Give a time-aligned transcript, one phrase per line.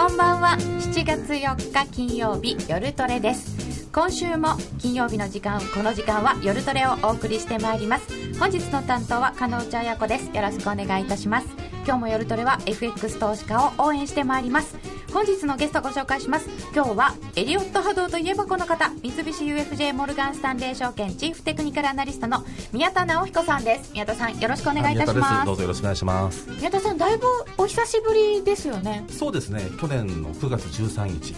[0.00, 0.56] こんばんは。
[0.56, 3.86] 7月4日金曜日夜トレです。
[3.92, 8.08] 今週も金曜日の時間この時間は夜トレをお送りしてまいります。
[8.38, 10.34] 本日の担当は加納内彩子です。
[10.34, 11.48] よろしくお願いいたします。
[11.84, 14.74] 今日も夜トレは FX 投資家を応援してまいります。
[15.12, 16.48] 本日のゲストご紹介します。
[16.72, 18.90] 今日はエリオット波動といえばこの方。
[19.02, 23.92] 三菱 UFJ モルガンスタンレー証券チーフテクニカルアナリストの宮田直彦さんです。
[23.92, 25.46] 宮田さんよろしくお願いいたします。
[25.46, 26.48] どうぞよろしくお願いします。
[26.50, 27.26] 宮田さんだいぶ
[27.58, 29.04] お久しぶりですよね。
[29.10, 29.62] そうですね。
[29.80, 31.34] 去年の9月13日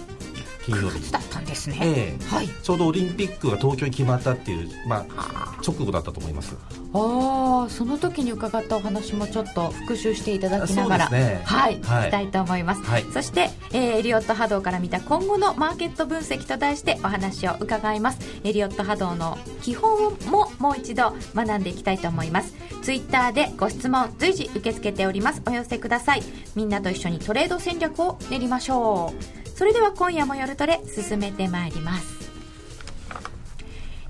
[0.65, 2.25] 金曜日だったんですね、ええ。
[2.27, 2.49] はい。
[2.49, 6.57] ちょうどオリンピックが東京に決まったっていう、まあ、直後だったと思います。
[6.95, 11.43] ああその時に伺ったお話もちょっと復習していただきながら、ね。
[11.45, 12.03] はい、はい。
[12.03, 13.05] 聞きたいと思います、はい。
[13.13, 18.19] そして、えーエリオット波動から見た今後のマーケット分析と題してお話を伺います。
[18.43, 22.55] エリオット波動の基本ももう一度学んでいきたいと思います。
[22.83, 25.43] ツイッターでご質問随時受け付けております。
[25.47, 26.23] お寄せください。
[26.55, 32.31] みんなと一緒にトレード戦略を練りましょうそれでは今夜も夜トレ進めてまいります。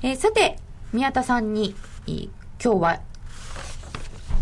[0.02, 0.58] えーさて、
[0.92, 1.74] 宮田さんに、
[2.06, 2.28] い
[2.62, 3.00] 今日は、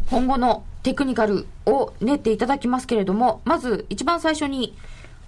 [0.09, 4.77] 今後のテクニカルを練っていただきますけれども、まず一番最初に、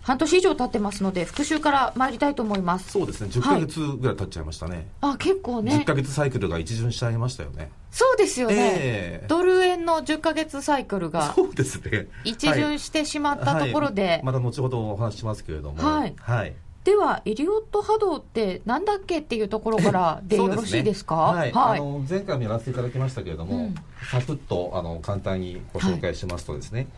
[0.03, 2.91] 半年以上経ってますので、復習から参りたいと思います。
[2.91, 3.29] そうですね。
[3.31, 5.95] 10ヶ月ぐらい経っちゃいましたね、あ、結構10ねヶ。
[5.95, 8.55] 月サイクルが一巡しちゃいましたよねそうですよね。
[8.57, 9.27] ええ。
[9.29, 12.09] ドル円の10ヶ月サイクルがそうですね。
[12.25, 14.23] 一巡してしまったところで、はい。
[14.25, 15.83] また後ほどお話ししますけれども。
[15.83, 16.15] はい。
[16.19, 16.55] はい。
[16.85, 21.15] では、エリオット波動ってなんだっけっていうところから でよろしいですか？
[21.17, 23.75] はい、あの前回もやらせていただきましたけれども、うん。
[24.11, 26.89] サクッとあの簡単にご紹介しますとですね、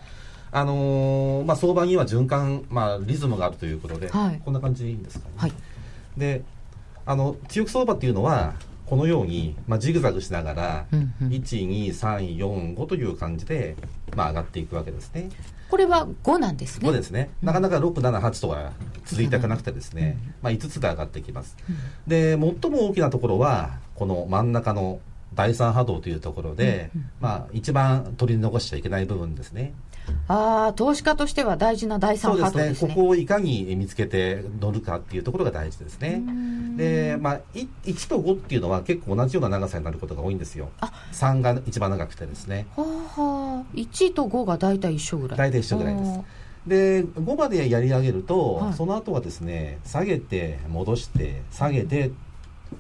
[0.53, 4.41] あのーまあ、相場には循環、まあ、リズムがあるということで、はい。
[4.45, 5.35] こんな感じでいいんですかね。
[5.37, 5.53] はい。
[6.17, 6.43] で
[7.05, 8.55] あの強気相場っていうのは
[8.87, 13.77] このように、まあ、ジグザグしながら、うんうん12345という感じで、
[14.15, 15.31] まあ、上がっていくわけですね。
[15.71, 16.87] これは5なんですね。
[16.87, 18.73] そうですね、なかなか6、7、8とは
[19.07, 21.57] 続いていかなくてですね、まあ、5つで上がっていきます。
[22.07, 25.01] で、最も大きなところは、この真ん中の
[25.35, 26.91] 第三波動というところで、
[27.21, 29.73] まあ、一番取り残しちゃいけない部分ですね。
[30.29, 32.95] ああ、投資家としては大事な第三そうですね波動ですね。
[32.95, 36.23] ここをいかに見つけて乗るかっていうところが大事ですね。
[36.77, 40.71] で、まあ、い1と5っていうのは結構同じような長さになることが多いんですよ。
[40.81, 42.67] あ3が一番長くてですね。
[42.77, 42.85] は
[43.17, 45.39] あはあ、1と5が大体一緒ぐらい。
[45.39, 46.21] 大体一緒ぐらいです。
[46.67, 52.11] で5までやり上げると、はいその後はですね下げて戻して下げて、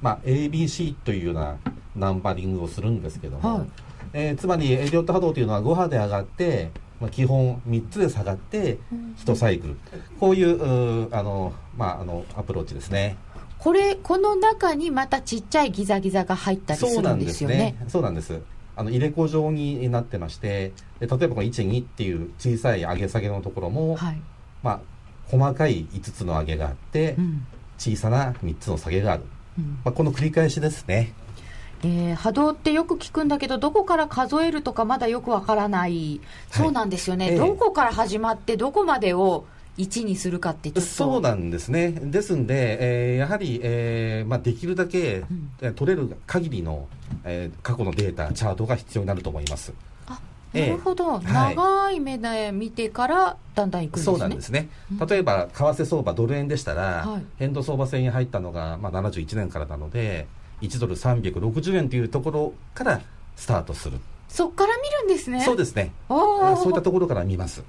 [0.00, 1.56] まあ、ABC というような
[1.94, 3.68] ナンバリングをするんですけども、はい
[4.14, 8.78] えーつまりエリオット波動というのは5波で上がって、まあ、基本3つで下がって
[9.24, 9.76] 1サイクル
[10.20, 13.16] こういうあの、まあ、あのアプローチですね。
[13.58, 17.74] これ、この中にまたちっちゃいギザギザが入ったりするんですよね。
[17.88, 18.40] そうなんです。
[18.76, 24.20] あの入れ子状になってましてで例えばこの1、2っていう小さい上げ下げのところも、はい。
[24.62, 24.80] まあ、
[25.26, 27.46] 細かい5つの上げがあって、うん
[27.78, 29.24] 小さな3つの下げがある、
[29.58, 31.12] うんまあ、この繰り返しですね
[31.84, 36.20] えー波動ってよく聞くんだけど、どこから数えるとかまだよくわからない。
[36.50, 37.32] そうなんですよね。
[37.32, 39.44] ええどこから始まって、どこまでを
[39.76, 40.80] 1にするかって。
[40.80, 45.24] そうなんですねですんで、えーやはり、えーまあ、できるだけ、
[45.60, 46.86] えー取れる限りの、
[47.24, 49.72] えー過去のデータチャートが必要になると思います
[50.06, 50.20] あ、
[50.54, 51.18] ええなるほど。
[51.18, 51.24] はい
[51.56, 54.04] 長い目で見てから、だんだんいくんですね。
[54.04, 54.68] そうなんですね
[55.06, 60.26] 例えば為替相場ドル円でしたら、はい変動相場制に入ったのが、まあ、71年からなので
[60.62, 63.00] 1ドル360円というところから
[63.36, 63.98] スタートする、
[64.28, 65.42] そっから見るんですね。
[65.42, 65.92] そうですね。
[66.08, 67.62] そういったところから見ます。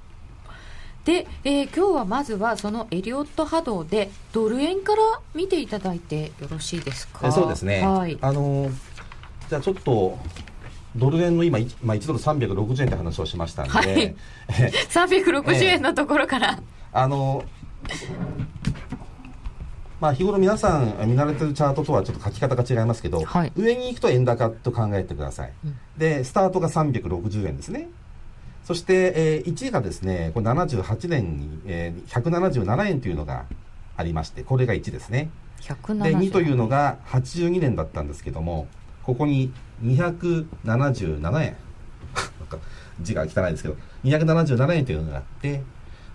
[1.04, 5.02] で、えー今日はまずはそのエリオット波動でドル円から
[5.34, 7.28] 見ていただいてよろしいですか？
[7.28, 8.18] えそうですね、はい。
[8.20, 8.68] あの
[9.48, 10.18] じゃあちょっと
[10.96, 13.86] ドル円の今、いまあ、1ドル360円って話をしましたんで、はい。
[14.48, 16.58] え360円のところから、
[16.92, 17.44] あの
[20.00, 23.52] まあ、日頃皆さん見慣れてるチャートとはちょっと書き方が違いますけど、はい。
[23.56, 25.78] 上に行くと円高と考えてください、うん。
[25.96, 27.88] でスタートが360円ですね。
[28.64, 33.46] そして、えー1がですねこれ78年に、えー177円というのが
[33.96, 35.30] ありましてこれが1ですね。
[35.62, 38.68] 170で2というのが82年だったんですけども
[39.02, 39.52] ここに
[39.82, 41.56] 277円。
[43.00, 45.62] 字が汚いですけど277円というのがあって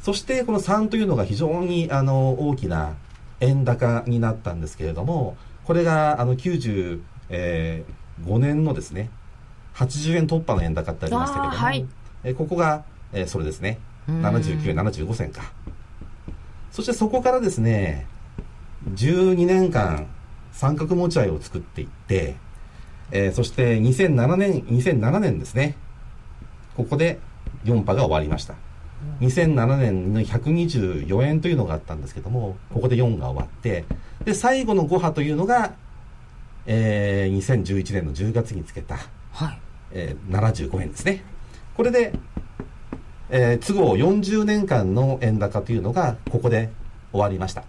[0.02, 2.96] そしてこの3というのが非常にあの大きな
[3.42, 5.36] 円高になったんですけれども
[5.66, 7.02] これがあの95
[8.40, 9.10] 年のですね
[9.76, 11.86] 80円突破の円高ってありましたけども、はい。
[12.24, 12.84] えここが、
[13.14, 13.80] えーそれですね。
[14.08, 14.22] うん。
[14.26, 15.54] 79円75銭か。
[16.72, 18.08] そしてそこからですね
[18.94, 20.08] 12年間
[20.52, 22.36] 三角持ち合いを作っていって、
[23.12, 25.76] えーそして2007年2007年ですね
[26.76, 27.20] ここで
[27.66, 28.56] 4波が終わりました
[29.22, 33.86] 2007年の124円というのがあったんですけどもここで4が終わって
[34.26, 35.74] で最後の5波というのが、
[36.66, 38.98] えー、2011年の10月につけた、
[39.32, 39.60] はい。
[39.94, 41.24] えー、75円ですね。
[41.76, 42.14] これで、
[43.30, 46.70] えー、都合40年間の円高というのがここで
[47.12, 47.64] 終わりました。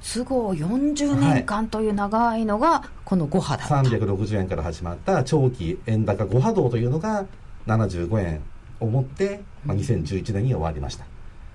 [0.00, 7.24] 都合40年間という長いのがこの5波だった、はい、360円から始まった長期円高5波動というのが
[7.66, 8.42] 75円
[8.80, 11.04] をもって、まあ、2011年に終わりました、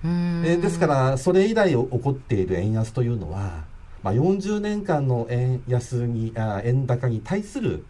[0.04, 3.64] えー、ですからそれ以来起こっている円安というのは、
[4.02, 7.84] まあ、40年間の円安にあ円高に対する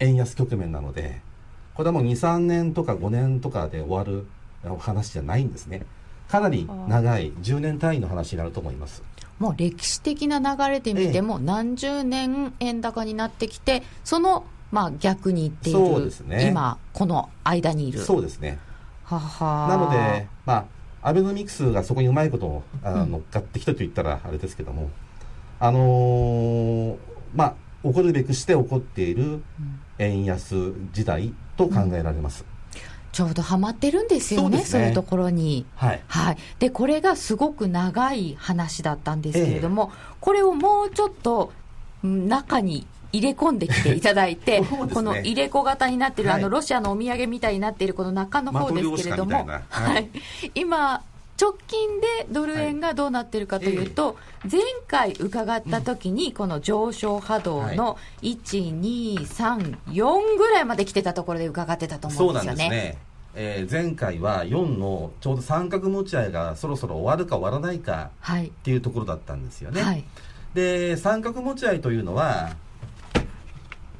[0.00, 1.20] 円安局面なので
[1.74, 4.26] これはもう23年とか5年とかで終わる
[4.78, 5.86] 話じゃないんですね。
[6.28, 9.02] かなり長い10年単位の話になると思います。
[9.38, 18.00] もう歴史的な流れで見ても、何十年円高になってきて、そのまあ逆に言っている、ね、今、この間にいる。
[18.00, 18.58] そうですね。
[19.04, 19.68] はは。
[19.68, 20.66] なので、ま
[21.02, 24.90] あ、アベノミクスがそこにうまいことをあ乗っかってきたと言ったらあれですけども、
[25.60, 26.96] あのー、
[27.34, 27.54] まあ、
[27.84, 29.42] 起こるべくして起こっている
[29.98, 32.44] 円安時代と考えられます。
[32.74, 32.82] うん。
[33.12, 41.52] ちょうどはまってるんですよね、そう、ね,、いうところに、はい、はい、でこれがすごく長い話だったんですけれども、ええ、これをもうちょっと
[42.02, 50.08] 中に入れ込んできていただいて、 ね、この入れ子型になってる、はい、あのロシアのお土産みたいになっているこの中の方ですけれども、はい、はい、
[50.54, 51.02] 今、
[51.40, 62.58] 直近でドル円がどうなってるかというと、はい、前回伺った時に、この上昇波動の1、2、3、4ぐらいまで来てたところで伺ってたと思うんですよね。
[62.58, 63.12] そうなんですね。
[63.34, 69.82] えー、前回は4のちょうど三角持ち合いがそろそろ終わるか終わらないかっていうところだったんですよね。
[69.82, 70.04] はい、
[70.54, 72.56] で三角持ち合いというのは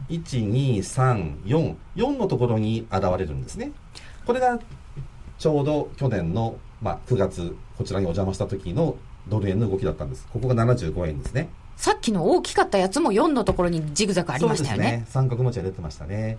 [0.09, 3.73] 1234 4のところに現れるんですね。
[4.27, 4.59] これが
[5.39, 8.97] ちょうど去年のまあ、9月、こちらにお邪魔した時の
[9.29, 10.27] ドル円の動きだったんです。
[10.33, 11.49] ここが75円ですね。
[11.77, 14.85] さっきの大きかったやつも4のところにジグザグありましたよね。
[14.99, 16.39] ね三角持ちが出てましたね。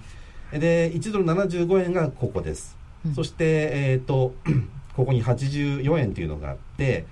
[0.52, 2.78] で、1ドル75円がここです。
[3.06, 4.36] うん、そして、えっ、ー、と、
[4.96, 7.06] ここに84円というのがあって、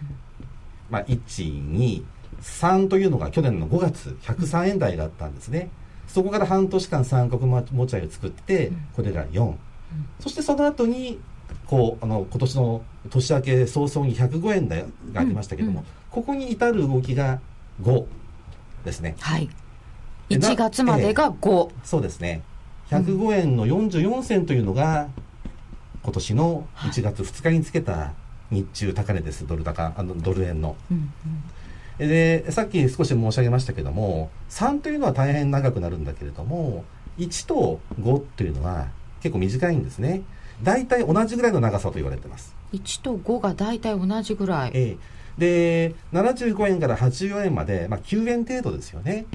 [0.89, 2.03] まあ、1、2、
[2.41, 5.69] 3というのが去年の5月、103円台があったんですね。
[6.11, 9.53] そこから半年間三角持ち合いを作って、これが4。
[10.19, 11.19] そしてその後に
[11.67, 17.39] こうあの今年の年明け早々に105円台がありましたけども、うんうん、ここに至る動きが
[17.81, 18.05] 5
[18.83, 19.15] ですね。
[19.19, 19.49] はい。
[20.29, 22.41] 1月までが5、えー、そうですね。
[22.89, 25.07] 105円の44銭というのが、
[26.03, 28.11] 今年の1月2日につけた
[28.49, 30.75] 日中高値です、ドル高、あのドル円の。
[30.91, 31.13] うんうん、
[32.07, 36.83] で、さっき少し申し上げましたけども、3というのは大変長くなるんだけれども、
[37.19, 38.87] 1と5というのは
[39.21, 40.23] 結構短いんですね。
[40.63, 42.55] 大体同じぐらいの長さと言われてます。
[42.73, 44.71] 1と5が大体同じぐらい。
[44.73, 44.97] え
[45.37, 49.25] え、で、75円から84円まで、まあ、9円程度ですよね。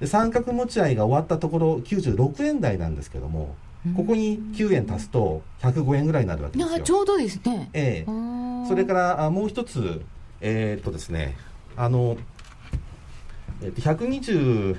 [0.00, 3.54] で三角持ち合いが終わったところ96円台なんですけども、
[3.96, 6.80] ここに9円足すと105円ぐらいになるわけですよ。
[6.80, 7.70] ちょうどですね。
[7.72, 8.68] ええ。
[8.68, 10.02] それからあもう一つ、
[10.40, 11.36] えー、っとですね、
[11.76, 12.16] あの、
[13.62, 14.76] えっと、124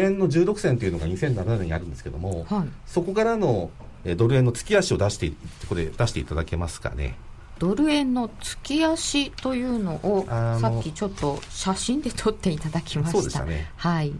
[0.00, 3.70] 円の16銭というのが2007年にあるんですけども、はい、そこからの
[4.16, 5.36] ドル円の月足を出してこ
[5.70, 7.16] こで出していただけますかね。
[7.58, 13.12] ドル円の月足というのをさっきちょっと写真で撮っていただきました。
[13.12, 13.70] そうでしたね。
[13.76, 14.12] はい。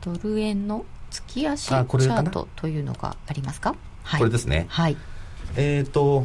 [0.00, 3.74] ドル円の月足チャートというのがありますか？
[4.04, 4.66] はい、これですね。
[4.68, 4.96] はい。
[5.56, 6.24] えっ、ー、と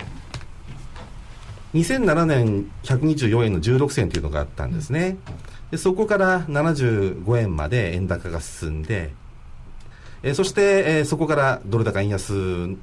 [1.73, 5.17] 2007年124円の16銭というのがあったんですね、
[5.71, 9.11] でそこから75円まで円高が進んで
[10.23, 12.31] えー、そして、えー、そこからドル高円安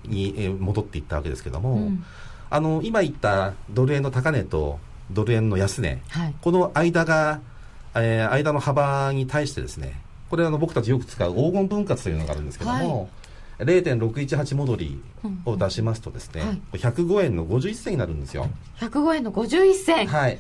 [0.05, 2.05] に、えー、戻っていったわけですけども、うん、
[2.51, 4.79] あの今言ったドル円の高値と
[5.11, 7.41] ドル円の安値、はい、この間が、
[7.95, 13.09] えー、間の幅に対してですねこれあの僕たちよく使う黄金分割というのがあるんですけども、はい、
[13.65, 15.03] 0.618戻り
[15.45, 18.49] を出しますとですね、うんはい、105円の51銭になるんですよ。
[18.79, 20.39] 105円の51銭はい。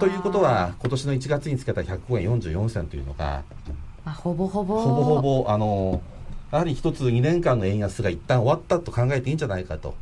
[0.00, 3.42] ということは今年の1月につけた105円44銭というのが
[4.04, 4.80] まあ、ほぼほぼ。
[4.80, 6.02] ほぼほぼあの
[6.50, 9.94] やはり一つ2年間の円安が一旦終わったと考えていいんじゃないかと。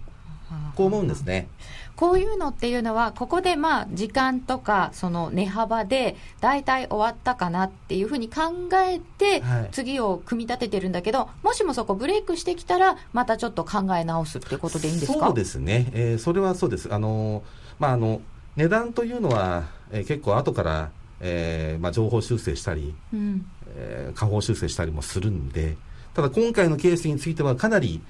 [0.75, 1.49] こう思うんですね。
[1.97, 8.43] こういうのっていうのは、ここでまあ時間とか、その値幅で、大体終わったかなっていうふうに考
[8.75, 9.43] えて、
[9.73, 15.27] 次を組み立ててるんだけど、もしもそこブレイクしてきたら、またちょっと考え直すっていうことでいいんですか？
[15.27, 16.93] そうですね、えー、それはそうです。
[16.93, 17.43] あの
[17.79, 18.21] まあ、あの
[18.57, 23.47] 値段というのは、えー、結構後から、えーまあ、情報修正したり、うん。
[23.77, 25.77] えー、下方修正したりもするんで、
[26.13, 28.01] ただ今回のケースについてはかなり、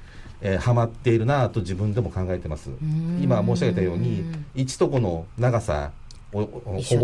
[0.42, 2.70] えー、はまっているなと自分でも考えてます。
[3.22, 5.92] 今申し上げたように1と5の長さ
[6.32, 6.60] ほぼ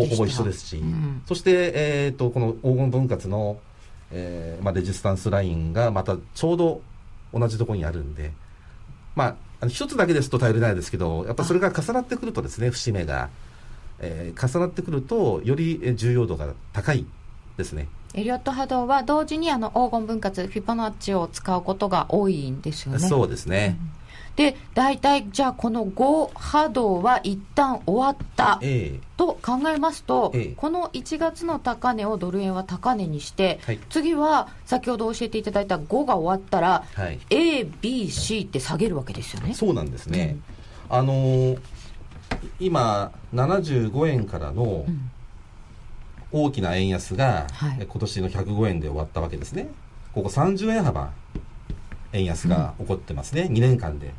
[0.07, 3.59] ほぼ一緒ですし、うん、そして、えーと、この黄金分割の、
[4.13, 6.81] えーまあ、レジスタンスラインがまたちょうど
[7.35, 8.33] 同じところにあるんで、
[9.17, 13.31] まあ、一つだけですと頼りないですけどやっぱそれが重なってくるとですね節目が、
[13.99, 17.05] えー、重なってくるとより重要度が高い
[17.57, 17.89] ですね。
[18.17, 22.99] エリオット波動は同時にあの黄金分割フィボナッチを使うことが多いんですよね。
[22.99, 23.77] そうですね。
[23.79, 23.97] うん。
[24.37, 28.59] で大体じゃあこの5波動は一旦終わった。
[29.19, 39.55] と考えますと、ええ、この1月の高値をドル円は高値にして、はい、次は先ほど教えていただいた5が終わったら、はい、ABC って下げるわけですよね。
[39.55, 40.37] そうなんですね、
[40.91, 41.59] うん、あのー、
[42.61, 44.85] 今75円からの
[46.33, 49.69] 大きな円安が、はい、今年の105円で終わったわけですね。
[50.13, 51.13] ここ30円幅
[52.13, 54.13] 円安が起こってますね、うん、2年間で。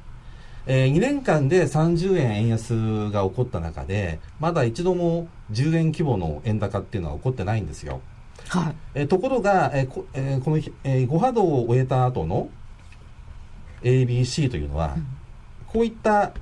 [0.70, 8.02] えー、2年間で30円円安が起こった中で、まだ一度も10円規模の円高っていうのは起こってないんですよ。
[8.50, 8.76] はい。
[8.94, 12.50] えー、ところが、えーこえー、この、えー、5波動を終えた後の
[13.82, 15.08] ABC というのは、うん、
[15.68, 16.34] こういった、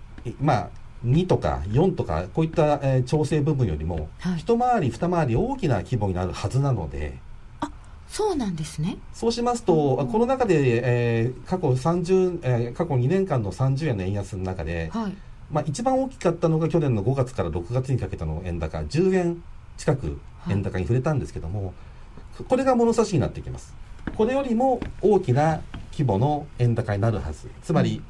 [0.42, 0.70] まあ、
[1.06, 7.18] 2とか4とか、こういった、えー、調整部分よりも、はい、一回り、二回り大きな規模になるはずなので、
[8.08, 8.98] そうなんですね。
[9.14, 15.14] そうしますと、うん、この中で、えー、過去30、えー、過去2年間の30円の円安の中で、はい、
[15.52, 19.44] まあ、一番大きかったのが去年の5月から6月にかけての円高10円
[19.78, 20.18] 近く
[20.50, 21.72] 円高に触れたんですけども、は
[22.40, 23.74] い、これが物差しになってきます。
[24.16, 25.62] これよりも大きな
[25.92, 27.50] 規模の円高になるはず。
[27.64, 28.04] つまり、うん、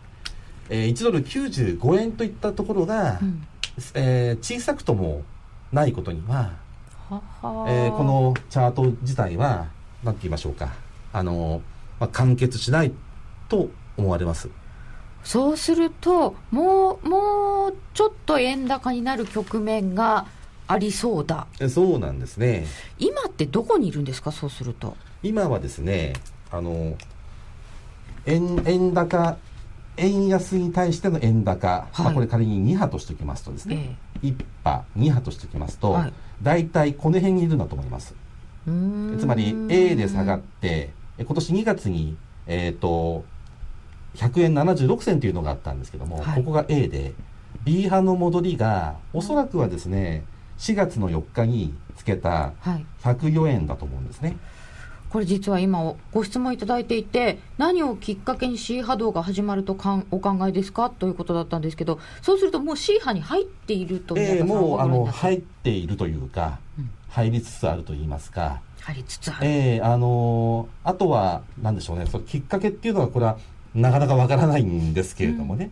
[0.69, 3.45] えー、1ドル95円といったところが、うん、
[3.93, 5.23] えー、小さくとも
[5.71, 6.53] ないことには
[7.09, 9.67] ははえー、このチャート自体は
[10.05, 10.73] なんて言いましょうか、
[11.11, 11.61] あの、
[11.99, 12.93] まあ、完結しない
[13.49, 14.49] と思われます。
[15.23, 20.27] そうすると、もう、もうちょっと円高になる局面が
[20.67, 21.47] ありそうだ。
[21.67, 22.67] そうなんですね。
[22.99, 24.95] 今ってどこにいるんですか、そうすると。
[25.23, 26.13] 今はですね、
[26.51, 26.95] あの、
[28.27, 29.37] 円、円高、
[29.97, 38.15] 円安に対しての円高、はい、まあ、これ仮に2波としておきますとですね、え1波、2波としておきますと、はい、大体この辺にいるんだと思います。
[38.65, 43.23] つまり A で下がって今年2月に、えーと、
[44.15, 47.13] 100円76銭というのがあったんですけども、はい、ここが A で
[47.63, 50.25] B 派の戻りがおそらくはですね
[50.57, 52.53] 4月の4日につけた
[53.03, 54.37] 104円だと思うんですね。
[55.15, 60.89] はいこれ実は今ご質問いただいていて何をきっかけに C 波動が始まるとかんお考えですか？
[60.89, 68.61] ということだったんですけどそうするともう C 波に入っているとえー、もうあの入っているというか、うん、入りつつあると言いますか。
[68.81, 69.47] 入りつつある。
[69.47, 73.37] えー、あのー、あとは、なんでしょうね、そのきっかけっていうのは、これは
[73.73, 75.65] なかなかわからないんですけれどもね。
[75.65, 75.71] うん、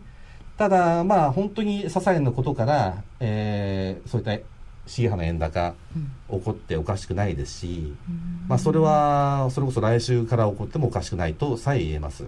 [0.58, 4.44] ただ、まあ、本当に些細なことから、えー、そういった
[4.86, 5.74] C 波の円高、
[6.30, 12.26] 起こっておかしくないですし、うん、まあ、それは、それこそ来週から起こってもおかしくないとさえ言えます。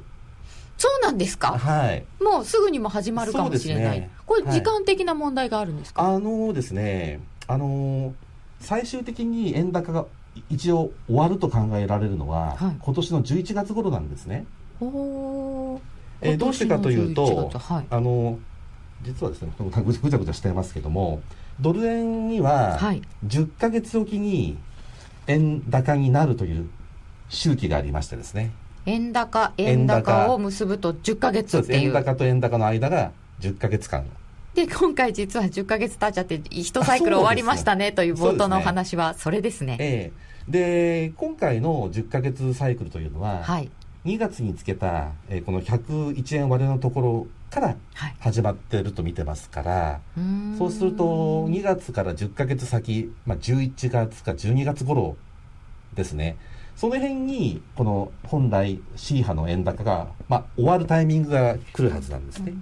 [0.77, 1.57] そうなんですか？
[1.57, 2.05] はい。
[2.21, 3.99] もうすぐにも始まるかもしれない。
[3.99, 6.03] ね、これ時間的な問題があるんですか？
[6.03, 8.13] はい、あのですね、あの
[8.59, 10.05] 最終的に円高が
[10.49, 14.45] 一応終わると考えられるのは、はい、今年の11月頃なんですね。
[16.21, 18.37] えー、どうしてかというと、はい、あの
[19.01, 19.71] 実はですねぐ
[20.09, 21.21] ちゃぐちゃしてますけども
[21.59, 22.77] ドル円には
[23.25, 24.57] 10か月おきに
[25.27, 26.69] 円高になるという
[27.29, 28.51] 周期がありましてですね。
[28.85, 31.87] 円高円高を結ぶと10か月っていう。
[31.87, 34.05] 円高と円高の間が10か月間。
[34.53, 39.77] で、今回実は10か月経っちゃって、1サイクル終わりましたねという冒頭のお話は、それですね。
[39.79, 40.11] え
[40.49, 41.07] え。
[41.07, 43.69] で、今回の10か月サイクルというのは、はい、
[44.05, 47.75] 2月につけた、えー、この101円割れのところから
[48.19, 49.99] 始まってると見てますから、は
[50.53, 55.17] い、そうすると2月から10か月先、まあ、11月か12月頃
[55.95, 56.37] ですね。
[56.75, 62.53] その辺にこの本来 C 波の円高が、まあ、終わるタイミングが来るはずなんですね。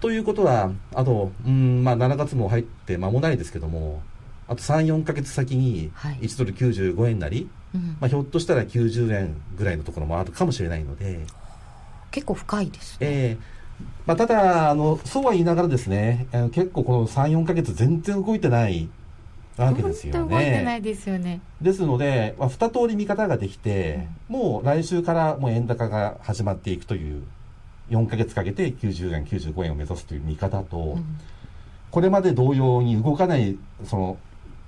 [0.00, 4.02] ということは、あと、うん、まあ、7月も入って間もないですけども、
[4.48, 7.63] あと3、4か月先に1ドル95円なり、はい
[8.00, 11.26] まあ、ひょっとしたら90円ぐらいのところもあるかもしれないので。
[12.10, 12.98] 結構深いですね。
[13.00, 13.54] えー
[14.06, 18.88] まあ、ただあの、そうは言いながらですね、結構この3、4か月全然動いてない
[19.56, 20.30] わけですよね。
[20.30, 21.40] 動いてないですよね。
[21.60, 27.22] ですので、まあ、2通り見方ができて、うん、もう来週からもう円高が始まっていくという
[27.90, 31.04] 4か月かけて90円、95円を目指すという見方と、うん、
[31.90, 34.18] これまで同様に動かない、その、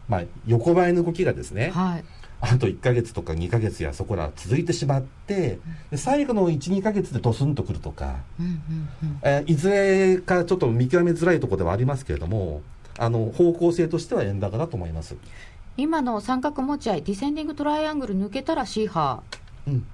[0.08, 2.04] まあ、横ばいの動きがですね、はい、
[2.40, 5.58] あと1ヶ月とか2ヶ月やそこら続いてしまって
[5.90, 8.16] で最後の12ヶ月でドスンとくるとか、
[9.22, 12.62] えーいずれかちょっと見極めづらいところではありますけれども
[12.98, 15.16] あの方向性としては円高だと思います、
[15.76, 19.86] 今の三角持ち合いディセンディングトライアングル抜けたらシーハーうん、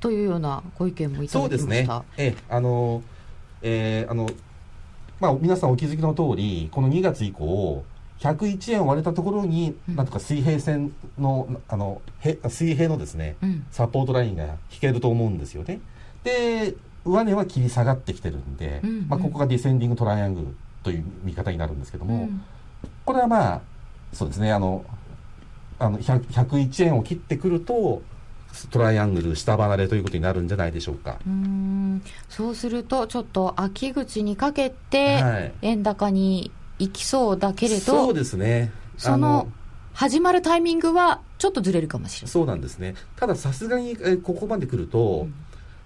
[0.00, 1.82] というようなご意見もいたそうですね。
[1.82, 3.02] だきました、ええあの
[3.62, 4.28] えーあの
[5.20, 7.84] まあ、皆さんお気づきの通りこの2月以降
[8.20, 9.96] 101円を割れたところに、うん。
[9.96, 13.66] なんとか水平線のあのへ水平のですねうん。
[13.70, 15.80] サポートラインが引けると思うんですよね。
[16.22, 16.74] で
[17.04, 19.08] 上値は切り下がってきてるんで、うんうん。
[19.08, 20.46] まあ、ここがディセンディングトライアングル
[20.82, 22.42] という見方になるんですけども、うん。
[23.04, 23.60] これはまあ
[24.12, 24.84] そうですねあの
[25.78, 28.02] あの100 101円を切ってくると
[28.70, 31.18] トライアングル下離れということになるんじゃないでしょうか。
[31.26, 32.02] うーん。
[32.28, 35.52] そうするとちょっと秋口にかけてはい。
[35.62, 36.50] 円高に
[36.80, 38.72] 行きそうだけれど、そうですね。
[38.96, 39.48] その
[39.92, 42.30] 始まるタイミングはちょっとずれるかもしれない。
[42.30, 42.94] そうなんですね。
[43.16, 45.34] たださすがにえーここまで来ると、うん。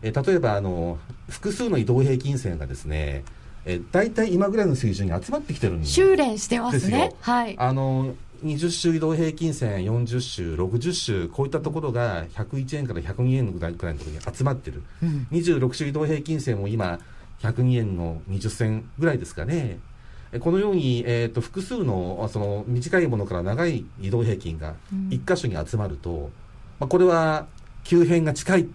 [0.03, 0.99] えー例えばあの
[1.29, 3.25] 複数の移動平均線がですね、
[3.65, 7.07] えー、大体今ぐらいの水準に集まってきてるんです修練してますね。
[7.07, 7.17] よ。
[7.21, 7.57] はい。
[7.59, 14.83] あの20週移動平均線40週60週こういったところが101円から102円ぐらいくらいのところに集まってる。
[15.03, 15.27] うん。
[15.33, 17.01] 26週移動平均線も今
[17.41, 19.55] 102円の20銭ぐらいですかね。
[19.57, 19.94] え
[20.41, 26.31] このように、えー、と複数のあその短いものから長い移動平均がうん1箇所に集まると、
[26.79, 27.47] まあ、これは
[27.85, 28.69] 急変が近い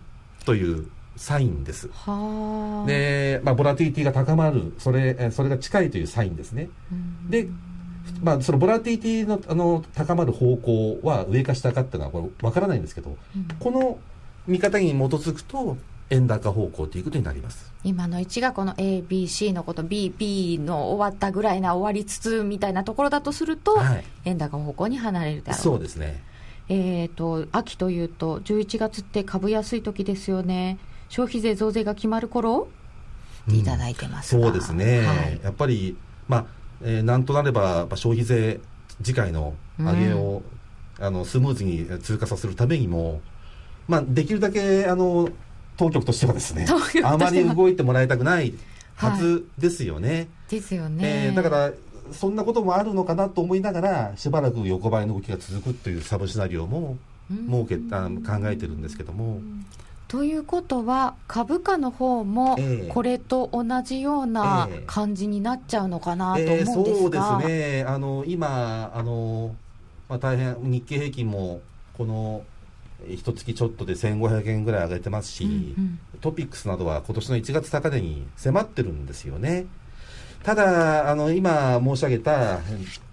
[0.46, 1.90] というサインです。
[1.92, 6.70] はあで、まあ、ボラティリティが高まるそれえーそれが近いというサインですね。
[6.92, 7.48] うんで、
[8.22, 14.00] まあ、そのボラティリティのあの高まる方向は上か下かっていうのはこれ分からないんですけどうんこの
[14.48, 15.78] 見方に基づくと
[16.10, 17.72] 円高方向ということになります。
[17.84, 25.62] 今の1がこの ABC のこと BP の終わったぐらいな終わりつつみたいなところだとすると、はい、円高方向に離れるだろう。
[25.62, 26.24] そうですね。
[26.68, 30.78] えー、と秋というと11月って株安い時ですよね。
[31.10, 32.68] 消費税増税が決まる頃
[33.48, 33.56] うん。
[33.56, 35.40] いただいてますが、そうですね、はい。
[35.44, 36.46] やっぱり、まあ
[36.82, 38.60] えーなんとなれば、まあ、消費税
[39.04, 40.42] 次回の上げを、
[41.00, 43.22] あのスムーズに通過させるためにも、
[43.88, 45.30] まあ、できるだけあの
[45.80, 46.68] 当局としてはですね
[47.04, 48.54] あまり動いてもらいたくない
[48.96, 50.28] はずですよね。
[50.50, 51.72] ですよね、えーだから
[52.12, 56.98] そんなこともあるのかなと思いながらしばらく横ばいの動きが続くというサブシナリオも
[57.32, 57.66] うん。
[57.68, 59.40] 設けあ考えてるんですけども、
[60.08, 62.92] ということは株価の方もええ。
[62.92, 64.84] これと同じようなええ。
[64.88, 69.56] 感じになっちゃうのかなとえー思うんですが、そうですね、あの今あの、
[70.10, 71.62] まあ、大変、日経平均も
[71.96, 72.59] このえー
[73.08, 79.68] 一月ちょっとで1500円ぐらい上げてますし、うんうんトピックスなどは今年の1月高値に迫ってるんですよね。
[80.44, 82.60] ただ、あの今申し上げた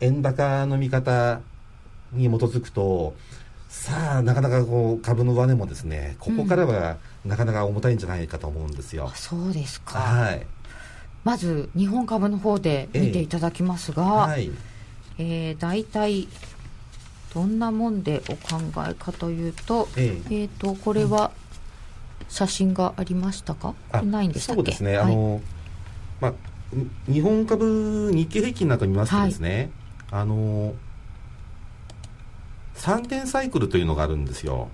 [0.01, 1.41] 円高の見方
[2.13, 3.15] に基づくと、
[3.69, 9.17] さあ、なかなかこう株の上値もですね、ここからはなかなか重たいんじゃないかと思うんですよあ。
[9.17, 10.47] そうですか、はい。
[11.25, 14.51] まず日本株の方で見ていただきますが、はい。
[15.19, 16.29] えー、大体
[17.37, 20.45] どんなもんでお考えかというと,、ええ。
[20.45, 21.33] えー、とこれは
[22.31, 25.13] 写真がありましたか、あないんでしたそうですね、はい。
[25.13, 25.43] あの
[26.19, 26.33] まあ、
[26.73, 29.71] に日本株、日経平均なんか見ますとですね、
[30.11, 30.73] あの
[32.77, 34.71] 3点サイクルというのがあるんですよ。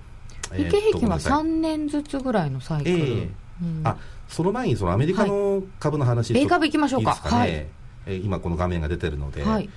[0.53, 3.29] 日経平均はえーっとご3年ずつぐらいのサイクル、ええ。
[3.61, 3.81] うん。
[3.83, 3.97] あ
[4.29, 7.51] その前にそのアメリカの株の話、米株いきましょうかね、はい。
[7.51, 9.69] えー今この画面が出てるので、はい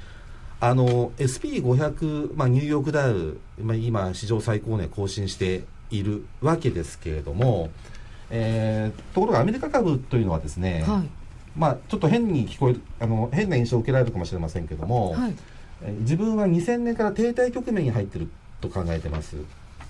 [0.65, 7.69] あの SP500、まあ、ニューヨークダウ、まあ、今、史上最高値更新しているわけですけれども、
[8.31, 11.09] えーところがアメリカ株というのはですね、はい。
[11.55, 15.35] まあ、ちょっと変に聞こえるあの変な印象を受けられるかもしれませんけども、はい、
[15.83, 19.35] えー自分は2000年から停滞局面に入っていると考えてます。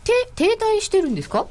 [0.03, 1.47] て停滞してるんですか？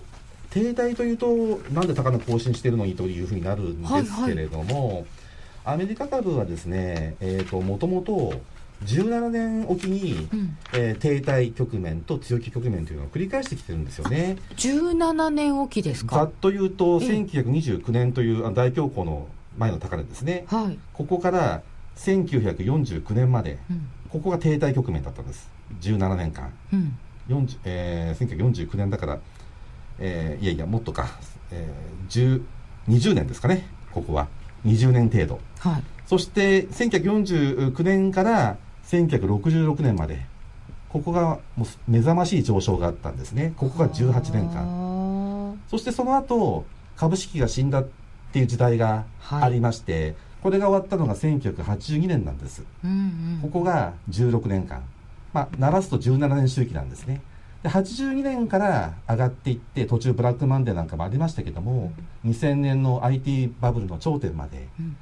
[0.50, 1.26] 停滞というと
[1.72, 5.06] なんで高値更新しているのにというふうになるんですけれども、
[5.64, 8.34] アメリカ株はですね、えー、ともともと
[8.84, 10.56] 17年おきに、うん。
[10.74, 14.36] えー停滞局面と強気局面というのを繰り返してきてるんですよね。
[14.56, 17.08] 17年おきですざかっと言うとええ。
[17.08, 20.44] 1929年という大恐慌の前の高値ですね。
[20.48, 21.62] はい、ここから
[21.96, 23.88] 1949年までうん。
[24.10, 25.50] ここが停滞局面だったんです。
[25.80, 26.52] 17年間。
[26.72, 26.98] うん。
[27.28, 29.18] 40、えー、1949年だから、
[29.98, 31.08] えーいやいやもっとか、
[31.50, 32.42] えー、10
[32.88, 33.66] 20年ですかね。
[33.92, 34.28] ここは。
[34.66, 35.40] 20年程度。
[35.58, 38.56] はい、そして1949年から
[38.88, 40.26] 1966年まで
[40.88, 43.52] ここがもう目覚ましい上昇があったんですね。
[43.56, 44.64] ここが18年間。
[44.64, 46.64] 間そしてその後
[46.96, 47.88] 株式が死んだっ
[48.32, 52.62] ていう時代がありまして、これが終わったのが1982年なんです。
[52.84, 52.94] うんう
[53.38, 53.38] ん。
[53.42, 54.84] ここが16年間、
[55.32, 57.22] まあ、鳴らすと17年周期なんですね。
[57.62, 61.92] で82年から上がっていって途中ブラックマンデーなんかもありましたけども、
[62.24, 64.96] 2000年の IT バブルの頂点まで、うん。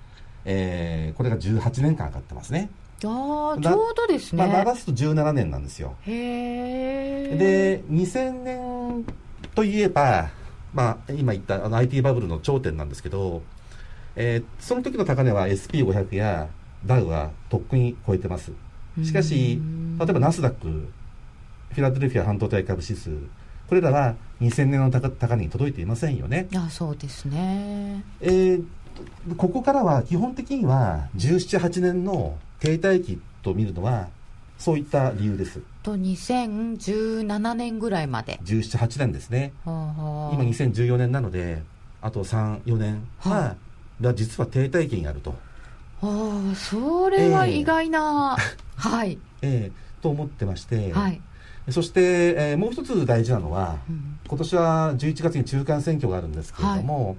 [0.45, 2.71] えーこれが18年間上がってますね、
[3.11, 5.97] あーちだょうどですまあ、ね、流すと17年なんですよ。
[6.07, 6.13] へ
[7.33, 9.05] えで2000年
[9.55, 10.31] といえば、
[10.75, 13.43] まあ、今言ったあの IT バブルの頂点なんですけど、
[14.17, 16.49] えーその時の高値は SP500 や
[16.85, 18.53] ダウはとっくに超えてます。
[19.03, 19.99] しかしうん。
[19.99, 23.11] 例えばナスダックフィラデルフィア半導体株指数
[23.69, 28.05] これらは2000年の高高値に届いていませんよね、あそうですね。
[28.21, 28.65] えー
[29.37, 34.09] ここからは基本的には1718年の停滞期と見るのは
[34.59, 35.61] そういった理由です。
[35.83, 38.39] と2017年ぐらいまで。
[38.45, 39.53] 1718年ですね。
[39.65, 40.35] はあはあ。
[40.35, 41.63] 今2014年なので
[42.01, 43.09] あと34年。
[43.19, 43.57] は、は
[44.01, 45.35] が実は停滞期にあると、
[46.03, 48.37] ああそれは意外な、
[48.77, 49.19] はい。
[49.43, 51.21] えーと思ってまして、はい、
[51.71, 52.01] そして、
[52.37, 54.19] えーもう一つ大事なのはうん。
[54.27, 57.17] 今年は11月に中間選挙があるんですけれども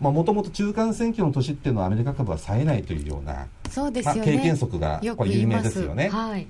[0.00, 6.08] もともと中間選挙の年っていうのはアメリカ株は冴えないというような、まあ、そうですよね、経験則がよこれ有名ですすよね。
[6.08, 6.46] はい、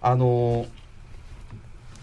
[0.00, 0.66] あの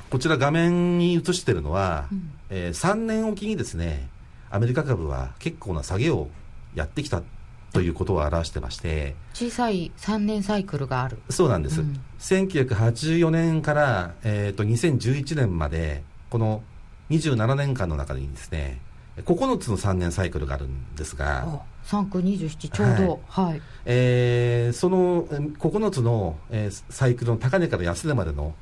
[0.10, 2.32] こちら画面に映してるのは、うん。
[2.50, 4.10] えー3年おきにですね
[4.50, 6.28] アメリカ株は結構な下げを
[6.76, 7.24] やってきた
[7.72, 9.16] ということを表してまして。
[9.34, 11.20] 小さい3年サイクルがある。
[11.30, 12.02] そうなんです、うん。
[12.20, 16.62] 1984年から、えー、と2011年までこの
[17.10, 18.82] 27年間の中にですね
[19.18, 23.22] 9つの3年サイクルがあるんですが、あ3区27ちょうど。
[23.28, 28.54] はい、えーそのえー9つの、えーサイクルの高値から安値までの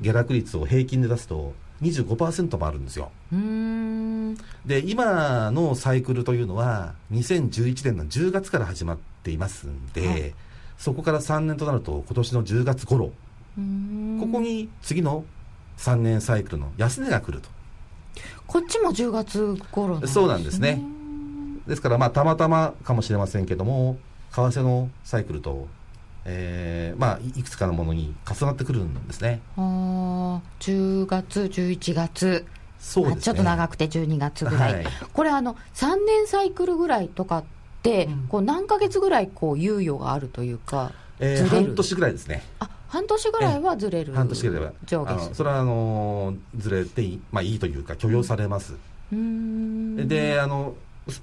[0.00, 3.10] 下落率を平均で出すと25%もあるんですよ。
[4.66, 10.34] で今のサイクルというのは2011年の10月から始まっていますんで、はい。
[10.78, 13.12] そこから3年となると今年の10月頃。
[14.20, 15.24] ここに次の
[15.78, 17.48] 3年サイクルの安値が来ると
[18.48, 20.82] こっちも10月頃ね、そうなんですね。
[21.66, 23.98] ですからまあたまたまかもしれませんけども
[24.32, 25.68] 為替のサイクルと、
[26.24, 29.42] えーまあ、いいくつかのものに重なってくるんですね。
[29.56, 32.46] あー10月11月。
[32.80, 33.20] そうですね。
[33.20, 34.86] あちょっと長くて12月ぐらい、はい。
[35.12, 37.44] これあの3年サイクルぐらいとかっ
[37.82, 38.28] て、うん。
[38.28, 42.42] こう何ヶ月ぐらいこう猶予があるというかえー半年ぐらいですね。
[42.60, 44.14] あ半年ぐらいはずれる。
[44.14, 44.70] 半年ぐらいは。
[44.70, 48.74] あ上それはあのずれていい,、まあ、いいというか許容されます、
[49.12, 50.08] うーん。
[50.08, 50.74] であの、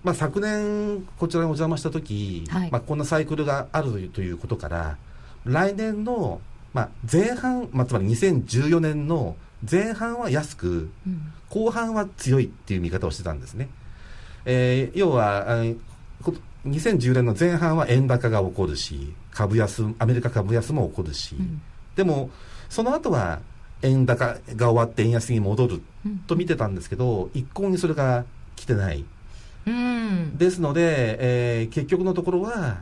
[0.04, 2.72] まあ、昨年こちらにお邪魔した時、はい。
[2.72, 4.98] まあ、こんなサイクルがあるということから
[5.46, 6.40] 来年の、
[6.74, 9.36] まあ、前半、まあ、つまり2014年の
[9.70, 11.32] 前半は安くうん。
[11.50, 13.70] 後半は強いっていう見方をしてたんですね、
[14.46, 15.74] えー要はあの
[16.22, 16.34] こ
[16.68, 21.62] 2010年の前半は円高が起こるし株安アメリカ株安も起こるし、うん。
[21.96, 22.30] でも
[22.70, 23.42] その後は
[23.82, 26.18] 円高が終わって円安に戻るうん。
[26.20, 29.04] と見てたんですけど一向にそれが来てない。
[29.68, 30.38] うん。
[30.38, 32.78] ですので、えー結局のところは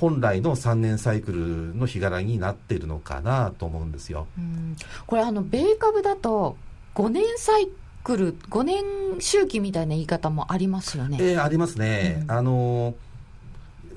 [0.00, 4.26] 本来の3年サイクルの日柄になっているのかなと思うんですよ。
[4.36, 4.76] うん。
[5.06, 6.56] これあの米株だと
[6.96, 7.68] 5年サイ
[8.02, 8.82] クル5年
[9.20, 12.30] 周期みたいな言い方もありますよね、えーありますね、うん。
[12.32, 12.94] あの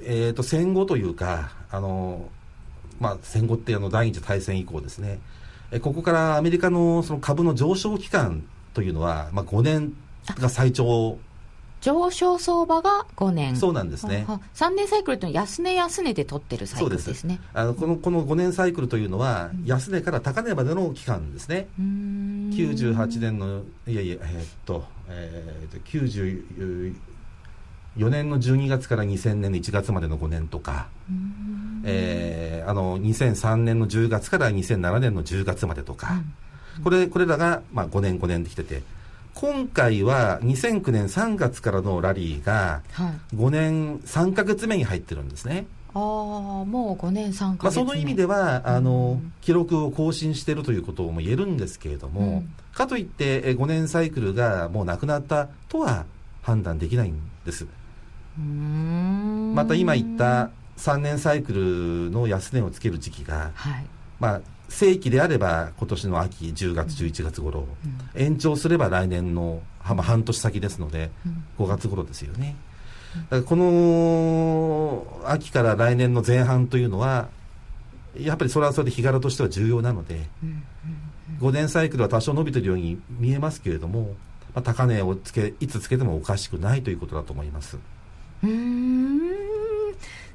[0.04, 2.30] えーと戦後というかあの、
[3.00, 5.20] まあ、戦後ってあの第二次大戦以降ですね、
[5.72, 9.94] えーここからアメリカのその株の上昇期間というのは、まあ、5年
[10.40, 11.18] が最長。
[11.82, 13.56] 上昇相場が5年。
[13.56, 14.26] そうなんですね。
[14.28, 17.40] はは3年サイクルっていうのは安値安値で取ってるサイクルですね。
[17.54, 22.50] あのこのこの5年サイクルというのは安値から高値までの期間ですね、うーん。
[22.54, 25.90] 98年のいやいやえーっと,、えーっと
[27.98, 30.88] 94年の12月から2000年の1月までの5年とか、
[31.84, 36.24] えーあの2003年の10月から2007年の10月までとか、
[36.78, 36.84] うん。
[36.84, 38.82] これこれらが、まあ、5年5年できてて
[39.36, 52.50] 今回は2009年3月からのラリーがはい、5年3ヶ月目に入ってるんですね、ああもう5年3まあ、ヶ月目、その意味ではあうのん記録を更新しているということも言えるんですけれども、うん。
[52.74, 56.06] かといってえ5年サイクルがもうなくなったとは
[56.42, 57.68] 判断できないんです
[58.40, 63.86] また今言った3年サイクルの安値をつける時期が、はい、
[64.20, 67.68] まあ、正規であれば今年の秋10月11月頃、
[68.16, 68.22] うん。
[68.22, 71.66] 延長すれば来年の、半年先ですのでうん。
[71.66, 72.56] 5月頃ですよね。
[73.16, 77.30] だからこの秋から来年の前半というのは
[78.18, 80.64] やっぱりそれはそれで日柄としては重要なのでうん
[81.40, 84.16] 5年サイクルは多少伸びているように見えますけれども、
[84.54, 87.78] まあ、高値をつけいつつけてもおかしくないということだと思います
[88.44, 89.36] うーん。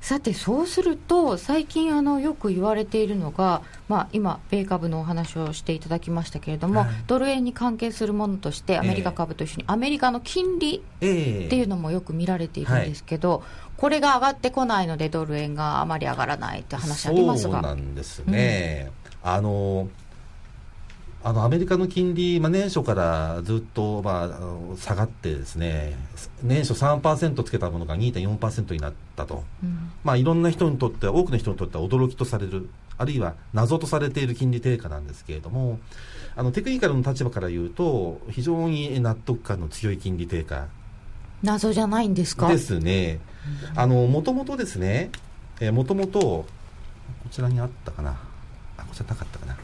[0.01, 13.45] さてそうすると最近あのよく言われているのが、まあ、今米株のお話をしていただきましたけれども、はい、ドル円に関係するものとしてアメリカ株と一緒に、アメリカの金利っていうのもよく見られているんですけど、
[13.77, 17.55] これが上がってこないのでドル円があまり上がらないって話ありますが。
[17.55, 18.91] そうなんですね、
[19.23, 19.89] うん、あの
[21.23, 25.97] あのアメリカの金利、まあ、年初からずっと、まあ、下がってですね
[26.43, 35.79] 年初3%つけたものが2.4%になったと、うん、まあ、いろんな人にとって多くの人にとっては驚きとされるあるいは謎とされている金利低下なんですけれども
[36.37, 40.69] あのテクニカルの立場から言うと非常に納得感の強い金利低下
[41.43, 42.49] 謎じゃないんですか？
[42.49, 43.19] ですね、
[43.75, 45.11] あのもともとですね
[45.73, 46.47] もともとこ
[47.31, 48.19] ちらにあったかな？
[48.77, 49.57] あこちらなかったかな？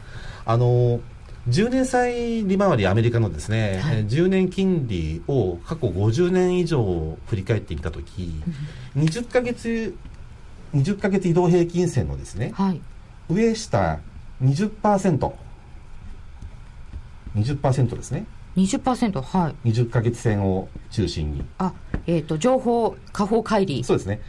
[0.45, 0.99] あの
[1.47, 8.33] 10年債利回りアメリカのですね、はい、10年金利を過去50年以上振り返ってみたとき、
[8.95, 9.95] 20か月
[10.75, 12.81] 20か月移動平均線のですね、はい、
[13.29, 13.99] 上下
[14.43, 15.31] 20%、
[17.35, 18.25] 20%ですね。
[18.55, 19.69] 20%はい。
[19.69, 21.45] 20か月線を中心に。
[21.59, 21.73] あ、
[22.07, 23.83] えっ、ー、と、情報、下方乖離。
[23.83, 24.19] そうですね。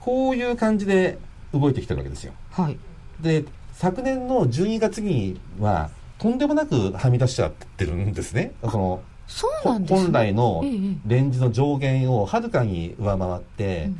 [0.00, 1.18] こういう感じで
[1.52, 2.32] 動いてきてるわけですよ。
[2.50, 2.78] はい。
[3.20, 8.52] で、昨年の12月には、とんでもなくはみ出しちゃってるんですね。
[8.62, 10.62] そのそうなんです、ね、本来の
[11.06, 13.90] レンジの上限をはるかに上回って、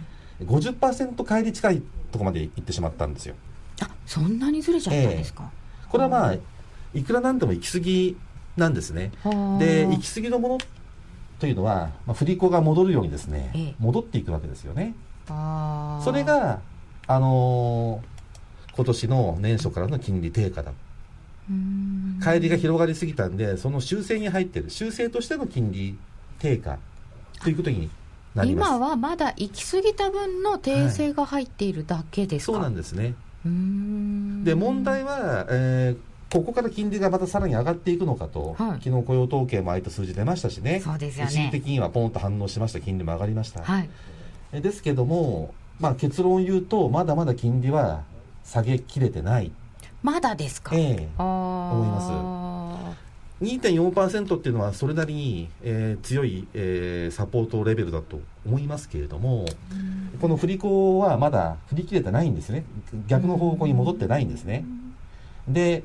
[0.41, 3.35] うん、50%乖離近いところまで行ってしまったんですよ。
[3.83, 5.51] あそんなにずれちゃったんですか、
[5.85, 6.35] えー、これはまあ
[6.95, 8.17] いくらなんでも行き過ぎ
[8.57, 9.11] なんですね。
[9.59, 10.59] で行き過ぎのもの
[11.41, 14.95] というのは、まあ、振り子が戻るようにですね、ええ、戻っていくわけですよね。
[15.27, 16.61] それが、
[17.07, 20.73] あのー、今年の年初からの金利低下だ
[22.23, 24.71] 帰りが広がりすぎたんでその修正に入ってる。
[24.71, 25.97] 修正としての金利
[26.39, 26.79] 低下
[27.43, 27.91] ということに
[28.35, 28.69] なります。
[28.71, 33.15] 今はまだ行き過ぎた分の訂正が入っているだけですか、はい、そうなんですね。
[34.45, 40.81] で問題は、えー、ここから金利がまたさらに上がっていくのかと、はい、昨日雇用統計もああいった数字出ましたしね。
[40.81, 41.31] そうですよね。
[41.31, 43.91] 一時的にはポンと反応しました金利も上がりました、はい、
[44.53, 48.03] えですけども、まあ、結論を言うとまだまだ金利は
[48.45, 49.53] 下げきれてない
[50.05, 53.45] まだですか、ええ、思います。
[53.45, 59.47] 2.4%っていうのはそれなりに、えー、強い、えー、サポートレベルだと思いますけれども、
[60.21, 62.67] この振り子はまだ振り切れてないんですね。
[63.07, 64.67] 逆の方向に戻ってないんですね、
[65.49, 65.85] で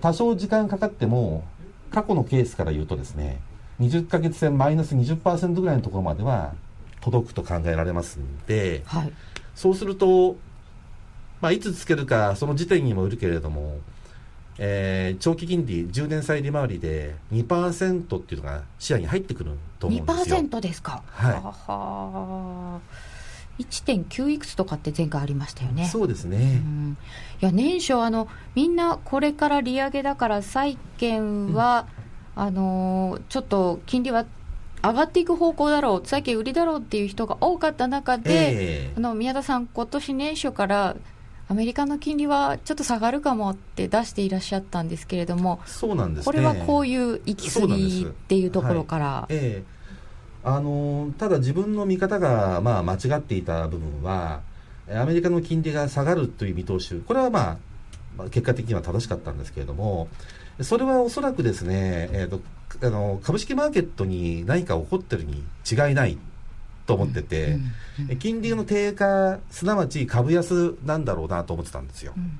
[0.00, 1.44] 多少時間かかっても
[1.92, 3.40] 過去のケースから言うとですね
[3.80, 6.54] 20ヶ月線マイナス20%ぐらいのところまでは
[7.00, 9.12] 届くと考えられますんで、はい、
[9.54, 10.36] そうすると
[11.40, 13.78] まあ、いつつけるか、その時点にもよるけれども、
[14.58, 20.36] えー、長期金利、10年債利回りで2%っていうのが視野に入ってくると思うんですよ。
[20.36, 21.02] 2%ですか？
[21.10, 21.32] はい。
[21.34, 22.80] はは
[23.58, 25.86] 1.9いくつとかって前回ありましたよね。
[25.86, 26.62] そうですね。
[26.64, 26.96] うん、
[27.40, 31.86] いや年初あのみんなこれから利上げだから債券は、
[32.36, 34.26] うん、あのちょっと金利は
[34.82, 38.30] 上がっていく方向だろう債券売りだろうっていう人が多かった中で、
[38.88, 40.96] えー、あの宮田さん今年年初から
[41.48, 49.06] アメリカの金利はちょっと下がるかもって出していらっしゃったんですけれども、そうなんです、ね、これはこういう行き過ぎっていうところから。
[49.06, 54.40] はい、えー、あのただ自分の見方が、まあ、間違っていた部分は、
[54.90, 57.58] アメリカの金利が下がるという見通し、これは、ま
[58.18, 60.08] あ、結果的には正しかったんですけれども、
[60.60, 62.40] それはおそらくですね、えーと、
[62.86, 66.18] あの株式マーケットに何か起こってるに違いない
[66.86, 67.58] と思ってて、
[68.18, 72.38] 金利の低下すなわち株安なんだろうなと思ってたんですよ、うん、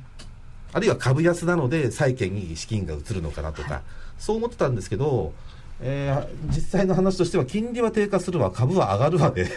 [0.73, 3.83] あるいは株安なので債券に資金が移るのかなとか、はい、
[4.19, 5.33] そう思ってたんですけど、
[5.81, 9.49] えー、実際の話としては金利は低下するわ株は上がるわで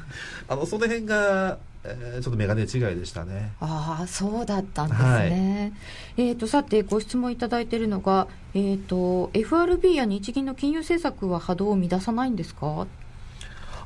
[0.48, 3.52] あのその辺がえー、ちょっと眼鏡違いでしたね。
[3.60, 5.72] ああ、そうだったんですね。
[6.16, 12.86] はい、えと、さて、ご質問いただいているのが、えっ、ー、と、FRB や日銀の金融政策は波動を乱さないんですか？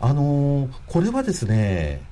[0.01, 2.03] あのー、これはですね、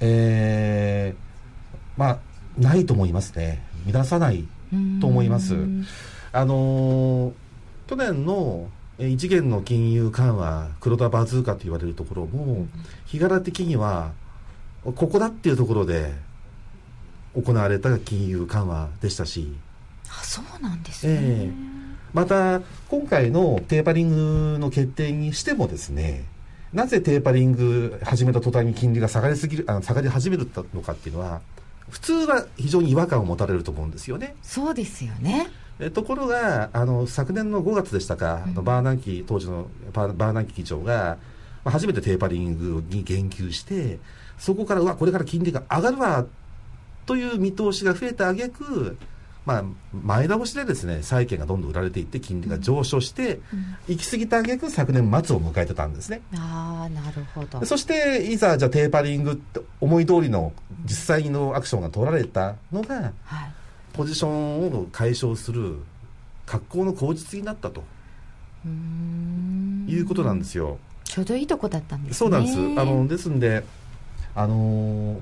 [0.00, 2.18] えー、まあ、
[2.58, 3.64] ないと思いますね。
[3.90, 4.44] 乱さない
[5.00, 5.54] と思います。
[6.32, 7.32] あのー、
[7.86, 8.68] 去年の
[8.98, 12.66] 異次元の金融緩和、黒田バズーカと言われるところも、
[13.06, 14.12] 日柄的には、
[14.84, 16.12] ここだっていうところで
[17.34, 19.52] 行われた金融緩和でしたし。
[20.08, 21.12] あ、そうなんですね。
[21.18, 21.52] えー、
[22.12, 26.24] また、今回のテーパリングの決定にしてもですね、
[26.74, 31.40] なぜテーパリング始めた途端に金利が下がりすぎるあの下がり始めるのかっていうのは
[31.88, 34.34] 普通は非常に違和感を持たれると思うんですよね。
[34.42, 41.18] そうですよねえところがあの昨年の5月でしたか、うん、バーナンキ当時のバーナンキ議長が
[41.64, 43.98] まあ、初めてテーパリングに言及して
[44.38, 46.26] そこからうわこれから金利が上がるわ
[47.06, 48.96] という見通しが増えた挙句
[49.46, 56.22] まあ、前倒しでですね債券がどんどん売られていって金利が上昇して、うん、行き過ぎた挙句昨年末を迎えてたんですね。
[56.34, 57.64] ああなるほど。
[57.66, 60.52] そしていざじゃあテーパリングって思い通りの
[60.84, 63.12] 実際のアクションが取られたのが、はい、
[63.92, 65.76] ポジションを解消する
[66.46, 67.84] 格好の口実になったと。
[68.66, 70.78] いうことなんですよ。
[71.04, 72.14] ちょうどいいとこだったんですね。
[72.14, 72.58] そうなんです。
[72.58, 73.62] あのですんで
[74.34, 75.20] あのー、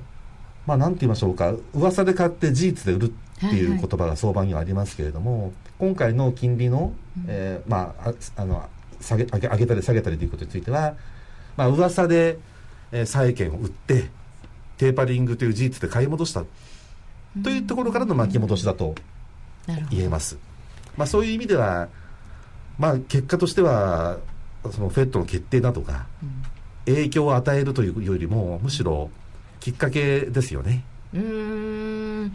[0.65, 1.53] まあなんて言いましょうか。
[1.75, 3.13] 噂で買って事実で売る
[3.47, 6.93] っていう言葉が相場にはありますけれども、はいはい、今回の金利の、
[7.27, 8.69] えー、まあ、あの
[9.01, 10.95] 下げ上げ上げたり下げたりということについては、
[11.57, 12.39] まあ噂で、
[12.93, 14.09] えー、債券を売って
[14.79, 16.45] テーパリングという事実で買い戻した
[17.43, 18.95] というところからの巻き戻しだと
[19.91, 20.39] 言えます。
[20.97, 21.89] まあ、そういう意味では、
[22.79, 24.19] まあ、結果としては
[24.71, 26.07] そのフェットの決定だとか、
[26.87, 29.11] 影響を与えるというよりもむしろ
[29.61, 30.85] きっかけですよね。
[31.15, 32.33] うん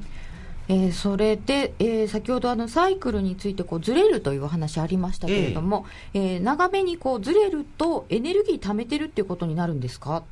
[0.70, 10.24] えー、それで、えー、先ほどあのサイクルについてこうずれるという話ありましたけれども、えー、えー、長めにこうずれるとエネルギー貯めてるっていうことになるんですか？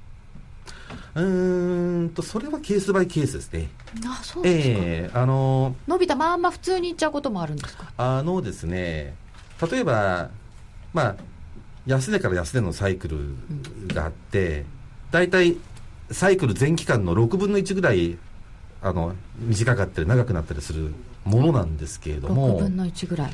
[1.16, 3.70] うんとそれはケースバイケースですね。
[4.06, 7.92] あそうですか、えー、あの伸びたまんま普通にいっちゃうこともあるんですか？
[7.98, 9.16] あのですね
[9.72, 10.30] 例えば
[10.94, 11.16] まあ
[11.86, 13.36] 安値から安値のサイクル
[13.94, 14.66] があって、
[15.12, 15.56] 大体
[16.12, 18.18] サイクル全期間の6分の1ぐらい
[18.82, 23.32] あの短かったり長くなったりするものなんですけれども6分の1ぐらい、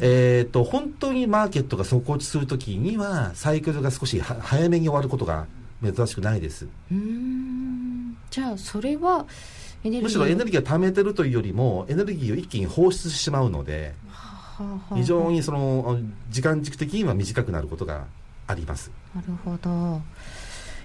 [0.00, 5.46] えーと、本当にマーケットが底落ちするときにはサイクルが少し早めに終わることが
[5.82, 6.68] 珍しくないです。
[6.90, 8.16] うん。
[8.30, 9.26] じゃあそれは
[9.84, 13.94] むしろエネルギーを貯めてるというよりもエネルギーを一気に放出してしまうので
[14.94, 15.98] 非常にその
[16.30, 18.04] 時間軸的には短くなることが
[18.46, 18.92] あります。
[19.14, 20.00] なるほど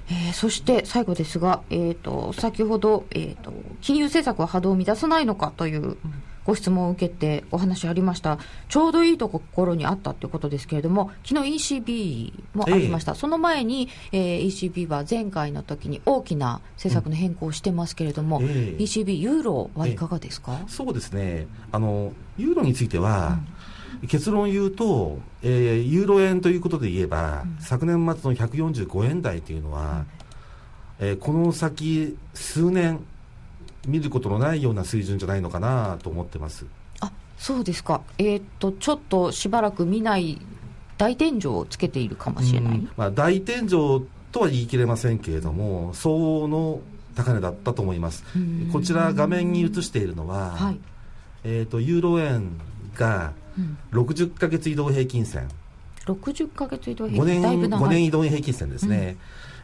[0.10, 5.98] えー、そして最後ですが、えーと、先ほど、えーと、金融政策は波動を乱さないのかという
[6.46, 8.40] ご質問を受けてお話ありました、
[8.70, 21.48] ちょうどいいところにあったということですけれども、昨日 ECB もありました、えー、その前に、えー、ECB は前回の時に大きな政策の変更をしてますけれども、うんえー、ECB、ユーロはいかがですか、えー、そうですね。
[21.74, 23.57] あの、ユーロについては、うん
[24.08, 30.06] 結論を言うと、えー、ユーロ円ということで言えば、うん、昨年末の145円台というのは、
[31.00, 33.04] うん、えー、この先数年
[33.88, 36.66] 見ることのないような水準じゃないのかなと思ってます。
[37.00, 40.40] あそうですか、えー、っとちょっとしばらく見ない
[40.98, 43.70] 大天井をつけているかもしれない、うん、まあ、大天井
[44.32, 46.82] とは言い切れませんけれども相応の
[47.16, 48.24] 高値だったと思います。
[48.72, 50.80] こちら画面に映しているのは、はい、
[51.44, 52.60] えーとユーロ円
[52.96, 53.34] が
[53.92, 55.48] 60か月移動平均線。
[56.06, 59.18] 60か月移動平均線5年 ,5 年移動平均線ですね、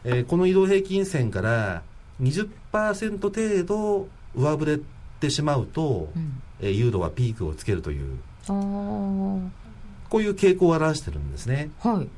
[0.04, 1.82] うん、えー、この移動平均線から
[2.20, 4.78] 20%程度上振れ
[5.20, 8.18] てしまうと、うん、えー、ユーロはピークをつけるという。
[8.46, 12.08] こういう傾向を表してるんですね、はい、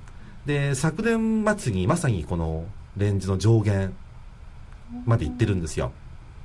[0.45, 3.95] で昨年末にまさにこのレンジの上限
[5.07, 5.93] までいってるんですよ。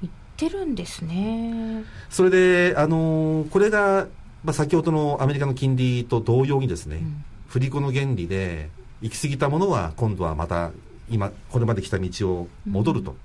[0.02, 1.84] いってるんですね。
[2.10, 4.08] それで、あのー、これが
[4.44, 8.70] まあ、先ほどのアメリカの金利と同様にですね、うん、振り子の原理で
[9.02, 10.72] 行き過ぎたものは今度はまた
[11.10, 13.16] 今これまで来た道を戻ると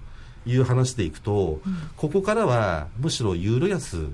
[0.45, 4.09] いう話でいくと、うん、ここからはむしろユーロ安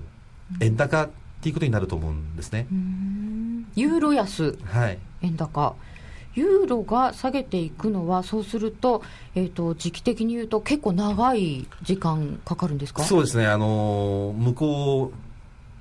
[0.61, 1.09] 円高っ
[1.41, 2.67] ていうことになると思うんですね。
[3.75, 5.75] ユーロ安、はい、円高。
[6.35, 9.03] ユーロが下げていくのは、そうすると、
[9.35, 13.03] えーと、時期的に言うと、結構長い時間かかるんですか？
[13.03, 15.17] そうですね、あの向こう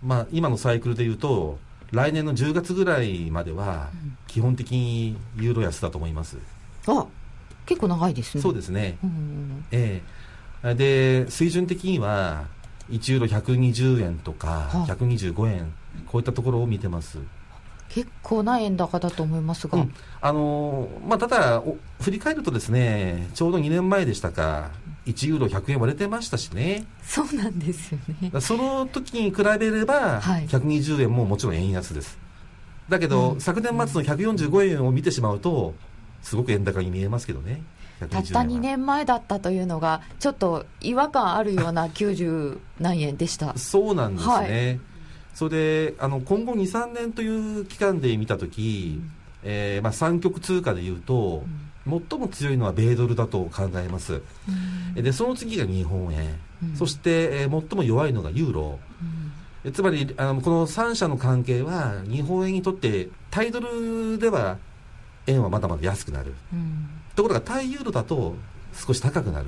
[0.02, 1.58] まあ、今のサイクルでいうと
[1.92, 3.90] 来年の10月ぐらいまでは
[4.26, 6.38] 基本的にユーロ安だと思います、
[6.88, 7.06] うん、あ
[7.66, 8.42] 結構長いですね。
[8.42, 10.02] そうですね、うん、え
[10.64, 10.74] え。
[10.74, 12.46] で水準的には
[12.90, 15.72] 1ユーロ120円とか125円
[16.06, 17.18] こういったところを見てます。
[17.88, 21.62] 結構な円高だと思いますが、うん、あのまあ、ただ
[22.00, 24.70] 振り返るとですねちょうど2年前でしたか
[25.06, 26.86] 1ユーロ100円割れてましたしね。
[27.02, 28.40] そうなんですよね。
[28.40, 32.18] その時に比べれば、120円ももちろん円安です。
[32.88, 35.74] だけど、うん、昨年末の145円を見てしまうと
[36.22, 37.62] すごく円高に見えますけどね。
[38.00, 43.56] たった2年前だったというのがちょっと違和感あるような90何円でした。
[43.56, 44.80] そうなんですね、はい、
[45.34, 49.10] それであの今後23年という期間で見た時、うん、
[49.44, 54.22] えー、まあ、三極通貨でいうと、うん最も強いのは米ドルだと考えます、
[54.94, 58.78] うん、でその次が日本円、うん、そして、えー、最も弱いのがユーロ、
[59.64, 64.58] うん、つまりあのこの3社の関係は日本円にとってタイドルでは
[65.26, 66.34] 円はまだまだ安くなる、
[67.14, 68.34] ところが対ユーロだと
[68.74, 69.46] 少し高くなる、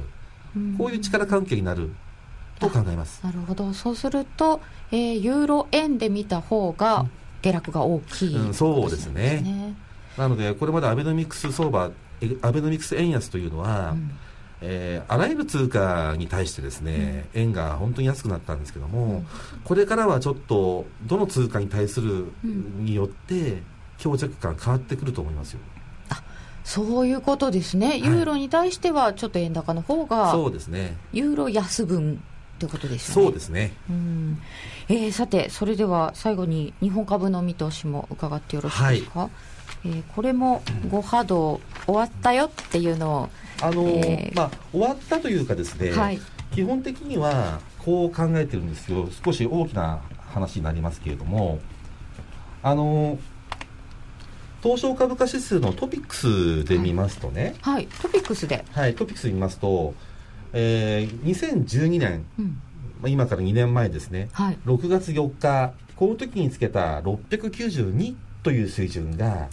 [0.78, 1.91] こういう力関係になる。
[2.61, 3.20] と考えます。
[3.24, 3.72] なるほど。
[3.72, 4.61] そうすると、
[4.91, 7.07] えー、ユーロ円で見た方が
[7.43, 9.74] 下落が大きい、うん、そうですね。
[10.16, 11.91] なのでこれまでアベノミクス相場
[12.43, 14.11] アベノミクス円安というのは、うん。
[14.66, 19.27] えー、あらゆる通貨に対してですね、うん、円が本当に安くなったんですけども、うん、
[19.62, 23.62] これからはちょっとどの通貨に対するによって
[23.99, 25.61] 強弱感変わってくると思いますよ。
[26.09, 26.22] あ
[26.62, 30.97] そういうことですね、ユーロに対してはちょっと円高の方が、そうですね。
[31.12, 32.22] ユーロ安分
[32.59, 33.27] ということですよね。
[33.27, 33.72] そうですね。
[33.91, 34.39] うん、
[34.89, 39.20] えー、さて、それでは最後に日本株の見通しも伺ってよろしいですか？
[39.20, 39.31] はい、
[39.85, 43.28] えー、これも5波動終わったよっていうのを、
[43.62, 46.20] あのーえー、まあ、終わったというかですね、はい、
[46.53, 49.09] 基本的にはこう考えてるんですよ。
[49.24, 50.01] 少し大きな
[50.32, 51.59] 話になりますけれども、
[52.62, 53.18] あのー、
[54.62, 59.95] 東証株価指数のトピックスで見ますとね、はい、はい、トピックスで、はい、トピックスで見ますと、
[60.55, 62.47] えー、2012年、うん、
[63.03, 68.14] まあ、今から2年前ですね、はい、6月4日この時につけた692
[68.45, 69.49] という水準が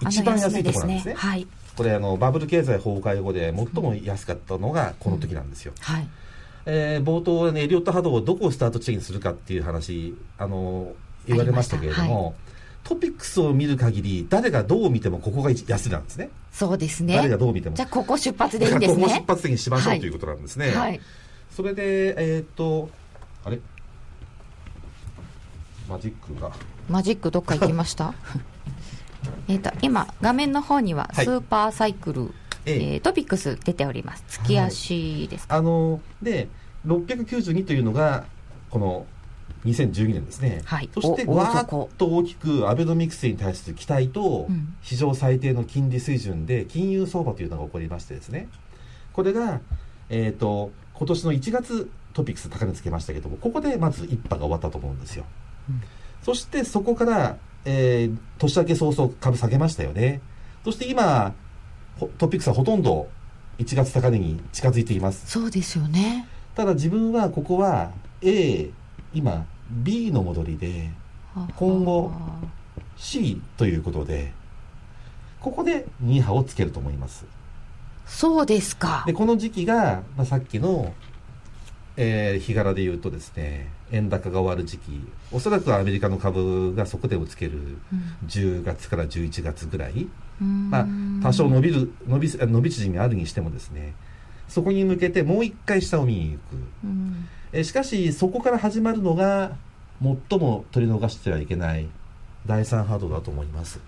[0.00, 1.14] 一番安いところなんですね。
[1.14, 5.72] はい、これあのバブル経済崩壊後で最も安かったのがこの時なんですよ。
[5.74, 6.08] うん、はい。
[6.66, 10.92] えー、冒頭、ね、エリオット波動をどこをスタート地点にするかっていう話あの
[11.26, 12.34] 言われましたけれども、はい、
[12.84, 16.30] トピックスを見る限り誰がどう見てもここが安なんですね。
[16.52, 17.16] そうですね。
[17.16, 17.76] 誰がどう見ても。
[17.76, 19.02] じゃあここ出発でいいんですね。
[19.02, 21.00] ここ出発的にしましょう、はい、ということなんですね、はい、
[21.50, 22.88] それでえっ、と
[23.44, 23.60] あれ？
[25.86, 26.50] マジックが
[26.88, 28.14] マジックどっか行きました？
[29.48, 32.32] えっと今画面の方にはスーパーサイクル、はい、
[32.66, 34.24] えー、トピックス出ております。
[34.28, 36.48] 月足ですか、はい、あので
[36.86, 38.24] 692というのが
[38.70, 39.06] この
[39.64, 44.48] 2012年ですね、はい、そしてわーっと大きくアベノミクスに対する期待と
[44.82, 48.48] 史上最低の金利水準で金融相場というのが起こりましてですね。
[49.14, 49.60] これが、
[50.10, 55.24] えーと、今年の1月トピックス高値つけましたけどもここでまず一波が終わったと思うんですよ、
[55.68, 55.82] うん、
[56.24, 60.22] そしてそこから、えー、年明け早々株下げましたよね。
[60.64, 61.34] そして今
[62.18, 63.08] トピックスはほとんど
[63.58, 65.30] 1月高値に近づいています。
[65.30, 66.26] そうですよね。
[66.54, 68.70] ただ自分はここは A
[69.12, 70.90] 今 B の戻りで
[71.56, 72.10] 今後
[72.96, 74.32] C ということで
[75.40, 77.26] ここで2波をつけると思います。
[78.06, 79.04] そうですか。
[79.06, 80.94] でこの時期が、まあ、さっきの、
[81.98, 85.00] えー、日柄で言うとですね円高が終わる時期
[85.32, 87.78] おそらくアメリカの株が底でをつける
[88.26, 90.08] 10月から11月ぐらい、
[90.40, 90.86] うん、まあ、
[91.22, 93.94] 多少伸びる伸び伸び縮みあるにしてもですね
[94.48, 96.40] そこに向けてもう一回下を見に行く、
[96.84, 97.28] うん。
[97.52, 99.56] えしかしそこから始まるのが
[100.02, 101.88] 最も取り逃してはいけない
[102.46, 103.80] 第三波動だと思います。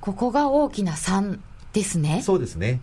[0.00, 1.38] ここが大きな3
[1.72, 2.20] ですね。
[2.22, 2.80] そうですね。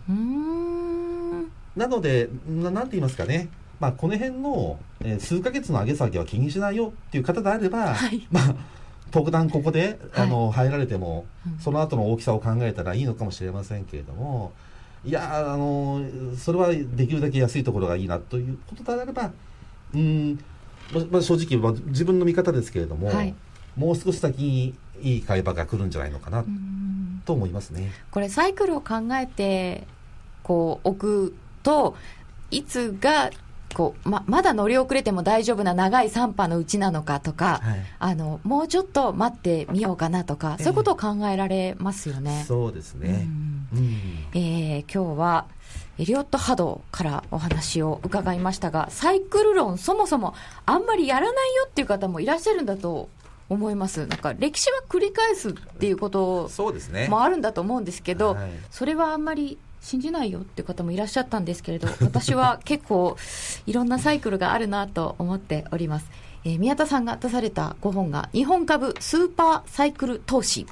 [1.76, 3.48] なのでななんて言いますかね
[3.80, 8.54] まあ、この辺の、えー、数か月の上げ下げは気にしないよっていう方であれば、はい、まあ、
[9.10, 11.26] 特段ここで、あの、入られても、
[11.58, 14.52] その後の大きさを考えたらいいのかもしれませんけれども、
[15.04, 16.04] いやあの
[16.36, 19.32] それはできるだけ安いところがいいなということであれば、
[19.94, 20.38] うん、
[21.10, 23.34] まあ、正直、まあ、自分の見方ですけれども、はい、
[23.76, 26.44] もう少し先にいい買い場が来るんじゃないのかな
[27.24, 27.92] と思いますね。
[28.10, 29.86] これサイクルを考えて
[30.42, 31.96] こう置くと
[32.50, 33.30] いつが
[33.74, 42.44] こうままだ乗り遅れても大丈夫な長い3波のうちなのかとか、はい、あのもうちょっと待ってみようかなとか、そういうことを考えられますよね。
[42.46, 43.28] そうですね、
[43.72, 43.98] うんうん、
[44.34, 45.46] えー、今日は
[45.98, 50.34] エリオット波動からお話を伺いましたが、サイクル論、そもそも
[50.66, 53.08] あんまりやらないよっていう方もいらっしゃるんだと
[53.50, 56.50] 思います、なんか歴史は繰り返すっていうこと
[57.08, 63.16] もあるんだと思うんですけど、そ、ねはい、それはあんまり信じないよって方もいらっしゃったんですけれど、 私は結構、
[63.66, 66.06] いろんなサイクルがあるなと思っております。
[66.44, 70.66] えー、宮田さんが出された5本が、日本株スーパーサイクル投資。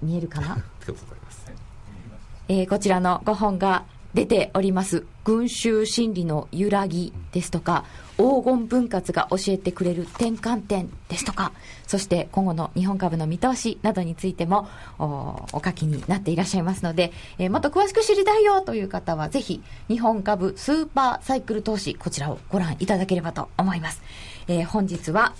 [0.00, 0.58] 見えるかな？
[2.48, 5.06] えー、こちらの5本が出ております。
[5.24, 7.84] 群衆心理の揺らぎですとか、
[8.22, 11.50] 黄金分割が教えてくれる転換点ですとか、
[11.88, 14.68] そして今後の日本株の見通しなどについても
[15.00, 15.04] お
[15.52, 24.00] お書きになっていらっしゃいますので、えー、もっと詳しく知りたいよという方は、ぜひ日本株スーパーサイクル投資、こちらをご覧いただければと思います。
[24.46, 25.34] えー、本日は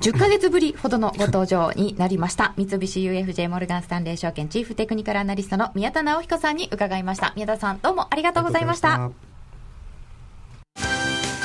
[0.00, 2.52] 10ヶ月ぶりほどのご登場になりました。
[2.58, 7.32] 三菱 UFJ モルガンスタンレー証券チーフテクニカルアナリストの宮田直彦さんに伺いました。
[7.36, 9.10] 宮田さん、どうもありがとうございました。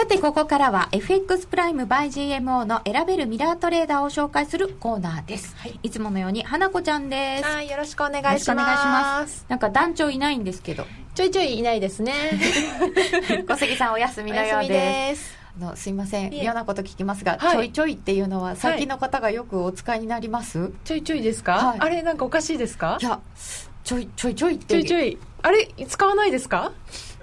[0.00, 5.54] さて、ここからは FX プライム by GMO の選べるミラートレーダーを紹介するコーナーです。
[5.82, 7.44] い、つものように、花子ちゃんです。
[7.44, 8.30] はい、よろしくお願いします。
[8.30, 9.44] よろしくお願いします。
[9.50, 12.14] なんか団長いないんですけど、ちょいちょいいないですね。
[13.46, 15.36] 小杉さんお休みのようです。
[15.60, 22.96] あのすいません嫌なこと聞きますが、はいちょいちょいっていうのは最近の方がよくお使いになります、ちょいちょいですか、はいあれなんかおかしいですか？
[23.02, 23.20] い、や
[23.84, 25.18] ちょいちょいちょいってちょいちょい。
[25.42, 26.72] あれ使わないですか？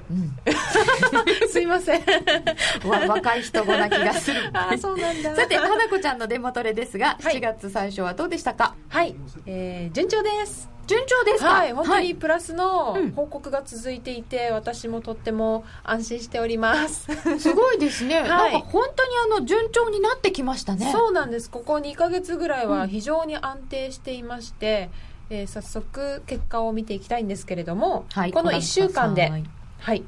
[0.09, 1.49] うん。
[1.49, 2.01] すいません。
[2.87, 4.49] わ若い人語な気がする。
[4.53, 5.35] あー、そうなんだ。
[5.35, 7.35] さて花子ちゃんのデモトレですが、はい。
[7.37, 8.75] 7月最初はどうでしたか？
[8.89, 10.69] はい、えー、順調です。
[10.87, 11.49] 順調ですか？
[11.49, 13.11] はい、本当にプラスのうん。
[13.11, 17.07] 報告が続いていて、私もとっても安心しております。
[17.39, 18.23] すごいですね、 い。
[18.23, 20.89] なんか本当にあの順調になってきましたね。
[20.93, 21.49] そうなんです。
[21.49, 24.89] ここ2ヶ月ぐらいは非常に安定していまして、
[25.29, 28.31] えー早速結果を見ていきたいんですけれども、はい。
[28.31, 29.43] この1週間で
[29.79, 30.03] はい。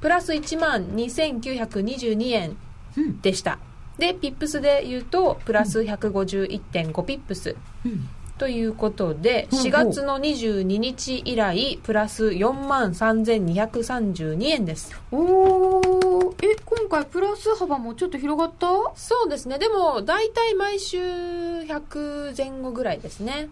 [0.00, 2.56] プラス1万2922円
[2.96, 3.58] うんでした。
[3.98, 7.56] で、ピップスで言うと、プラス151.5ピップス。
[8.34, 14.92] うんということで、うん4月の22日以来、プラス4万3232円です。
[15.12, 18.66] おーえ今回プラス幅もちょっと広がった？
[18.96, 19.58] そうですね。
[19.58, 23.48] でも、大体毎週100前後ぐらいですね。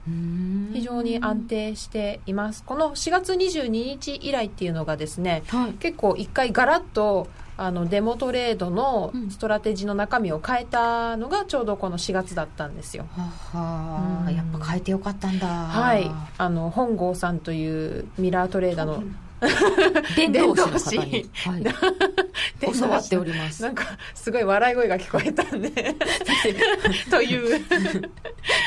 [0.74, 2.64] 非常に安定しています。
[2.64, 7.28] この4月22日以来っていうのがですね、はい結構一回ガラッと
[7.64, 9.30] あのデモトレードのうん。
[9.30, 13.06] ストラテジーの中身を変えたのがちょうどこの4月だったんですよ。
[13.12, 13.22] は
[13.58, 14.24] は。
[14.26, 14.34] うん。
[14.34, 15.46] やっぱ変えてよかったんだ。
[15.46, 19.02] はい、あの本郷さんというミラートレーダーの
[20.16, 23.62] 伝道師の方に、伝はい、 教わっております。
[23.62, 23.84] なんか
[24.14, 25.70] すごい笑い声が聞こえたんで。
[27.11, 27.64] という。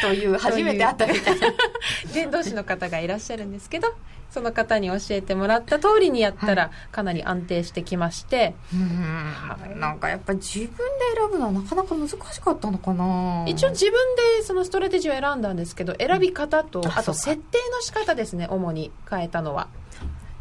[0.02, 1.48] という初めて会ったみたいな
[2.14, 3.94] 伝道師の方がいらっしゃるんですけど
[4.32, 9.80] その方に教えてもらった通りにやったらかなり安定してきまして、うん。
[9.80, 10.74] なんかやっぱり自分で
[11.16, 13.46] 選ぶのはなかなか難しかったのかな。
[13.48, 13.94] 一応自分
[14.38, 19.70] でそのストラテジーを選んだんですけど選び方と、あと設定の仕方ですね主に変えたのは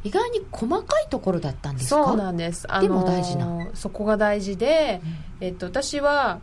[0.04, 2.04] 意外に細かいところだったんですか？
[2.04, 2.66] そうなんです。
[2.68, 3.68] あでも大事な。
[3.74, 5.00] そこが大事で、
[5.40, 6.40] えっと、私は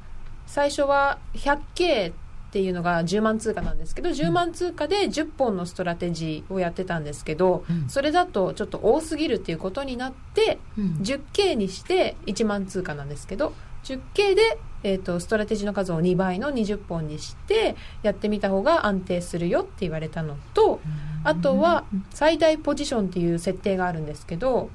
[0.48, 2.14] 最初は 100K っ
[2.52, 7.88] ていうのが10万通貨なんですけど10万通貨で10本のストラテジーをやってたんですけど、うん。
[7.88, 10.86] それだとちょっと多すぎるっていうことになってうん。
[11.02, 13.54] 10K にして1万通貨なんですけど
[13.84, 20.82] 10K で、えー、とストラテジーの数を2倍の20本にしてやってみた方が安定するよって言われたのと
[21.24, 24.70] あとは最大ポジションっていう設定があるんですけど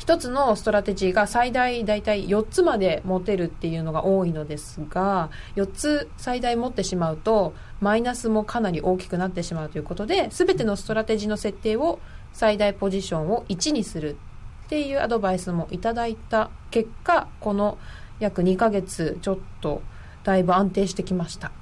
[0.00, 12.00] 一つのストラテジーが最大大体4つまで持てるっていうのが多いのですが4つ最大持ってしまうとマイナスもかなり大きくなってしまうということで全てのストラテジーの設定を
[12.32, 14.16] 最大ポジションを1にする
[14.64, 17.76] っていうアドバイスもいただいた結果この
[18.20, 19.82] 約2ヶ月ちょっと
[20.24, 21.52] だいぶ安定してきました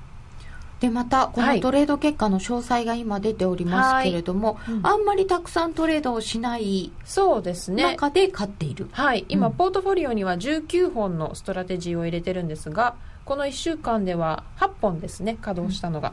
[0.80, 1.56] でまたこはい。
[1.56, 4.74] のトレード結果の詳細が今出ておりますけれども、はい。
[4.74, 4.86] うん。
[4.86, 7.82] あんまりたくさんトレードをしないそうですね。
[7.82, 9.52] 中で勝っている、はい、今、うん。
[9.54, 16.12] ポートフォリオには19本のストラテジーを入れてるんですがこの1週間では8本ですね稼働したのが、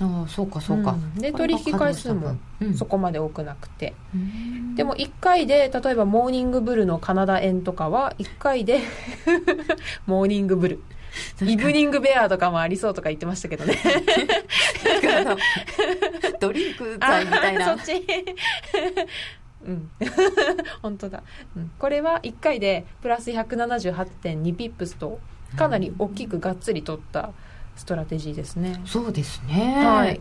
[0.00, 1.14] ああそうかそうか、うん。
[1.14, 2.74] で取引回数もうん。
[2.74, 4.74] そこまで多くなくて、うん。
[4.74, 8.80] でも1回で例えばモーニングブルのカナダ円とかは1回で
[10.06, 10.82] モーニングブル
[11.42, 13.76] イブニングベアとかもありそうとか言ってましたけどね。
[16.40, 17.72] ドリンク剤みたいな。
[17.72, 18.04] あそっち。
[19.66, 19.90] うん。
[20.82, 21.22] 本当だ、
[21.56, 25.20] うん、これは1回でプラス178.2ピップスと
[25.56, 27.30] かなり大きくがっつり取った
[27.76, 28.82] ストラテジーですね。
[28.84, 30.20] そうですね、はい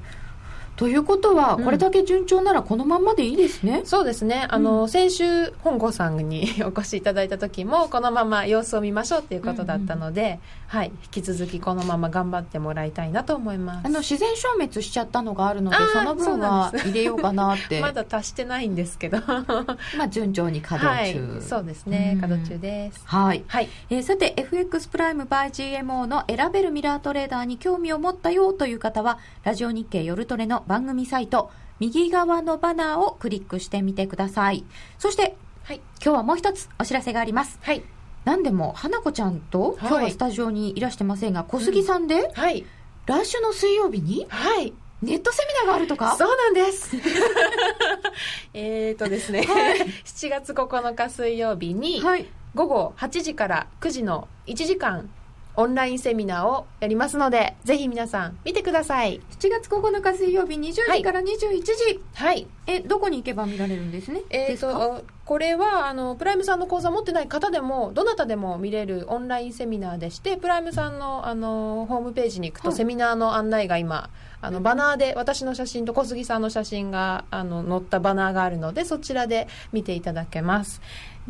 [0.75, 1.63] ということは、うん。
[1.63, 3.81] これだけ順調ならこのまんまでいいですね。
[3.85, 4.47] そうですね。
[4.49, 13.87] あの、先週本郷さんにお越しいただいた時も このまま様子を見ましょうっていうことだったので、はい、引き続きこのまま頑張ってもらいたいなと思います。
[13.87, 17.79] あの自然消滅しちゃったのがあるのでその分は入れようかなって。
[17.81, 19.17] まだ達してないんですけど。
[19.17, 19.45] は
[19.97, 21.41] まあ順調に稼働中、い。
[21.41, 22.13] そうですね。
[22.15, 22.21] うん。
[22.21, 23.01] 稼働中です。
[23.05, 23.69] はい、はい。
[23.89, 34.63] えーさて FX プライム by GMO の選べるミラートレーダーに興味を持ったよという方はラジオ日経夜トレの番組サイト右側のバナーをクリックしてみてください。
[34.99, 35.81] そしてはい。
[36.03, 37.59] 今日はもう一つお知らせがあります。
[37.61, 37.83] はい。
[38.25, 39.77] 何でも花子ちゃんとはい。
[39.79, 42.65] 今日はスタジオにいらしてませんが、小杉さんではい。
[43.07, 44.73] 来週の水曜日にはい。
[45.01, 46.15] ネットセミナーがあるとか？
[46.17, 46.95] そうなんです。
[48.53, 49.41] えーとですね、
[50.05, 52.27] 7月9日水曜日にはい。
[52.53, 55.09] 午後8時から9時の1時間
[55.55, 59.21] オンラインセミナーをやりますのでぜひ皆さん見てください。
[59.39, 62.47] 7月9日水曜日20時から21時、はい。
[62.67, 64.21] えどこに行けば見られるんですね？
[64.29, 64.73] えー、ですか？
[64.73, 72.77] とこれはあのプライムさんの講座持ってない方でもどなたでも見れるオンラインセミナーでしてプライムさんのあのホームページに行くと、はい。
[72.77, 74.09] セミナーの案内が今
[74.41, 80.81] あのバナーで私の写真と小杉さんの写真があの載ったバナーがあるのでそちらで見ていただけます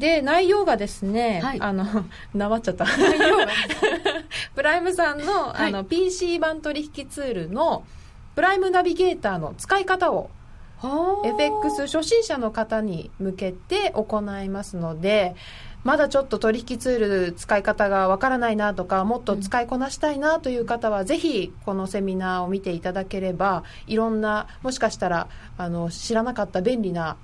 [0.02, 1.62] で内容がですね、はい。
[1.62, 1.86] あの
[2.34, 2.86] なまっちゃった。
[4.56, 5.70] プライムさんの,、はい。
[5.70, 7.84] あの PC 版取引ツールの
[8.36, 10.32] プライムナビゲーターの使い方を
[10.80, 11.28] はあ。
[11.28, 15.36] FX 初心者の方に向けて行いますので
[15.84, 25.28] まだちょっと取引ツール使い方がわからないなとかもっと使いこなしたいなという方は、ぜひこのセミナーを見ていただければいろんなもしかしたら
[25.58, 27.18] あの知らなかった便利な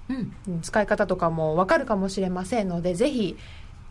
[0.61, 3.37] 使い方とかもわかるかもしれませんのでぜひ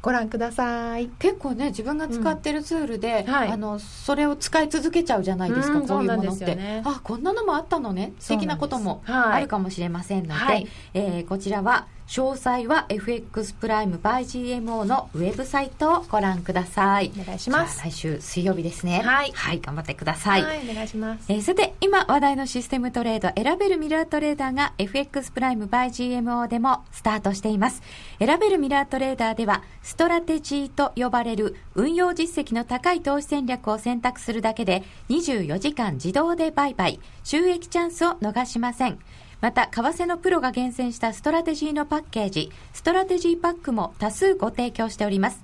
[0.02, 1.08] ご覧ください。
[1.18, 3.32] 結構ね自分が使ってるツールで、うん。
[3.32, 3.48] はい。
[3.48, 6.82] あのそれを使い続けちゃうじゃないですか、うんこういうものって、ね。
[6.84, 8.12] あこんなのもあったのね。
[8.20, 10.68] 素敵なこともあるかもしれませんので、はい。
[10.94, 21.24] えーこちらは詳細は FX プライム by GMO のウェブサイトをご覧くださいお願いします来週水曜日ですねはい頑張ってください、お願いします。
[21.28, 27.82] えーさて、今話題のシステムトレード、選べるミラートレーダーが FX プライム by GMO でもスタートしています。
[28.18, 38.98] 選べるミラートレーダーでは、ストラテジーと呼ばれる運用実績の高い投資戦略を選択するだけで、24時間自動で売買、収益チャンスを逃しません。
[39.40, 45.42] また、為替のプロが厳選したストラテジーのパッケージ、ストラテジーパックも多数ご提供しております。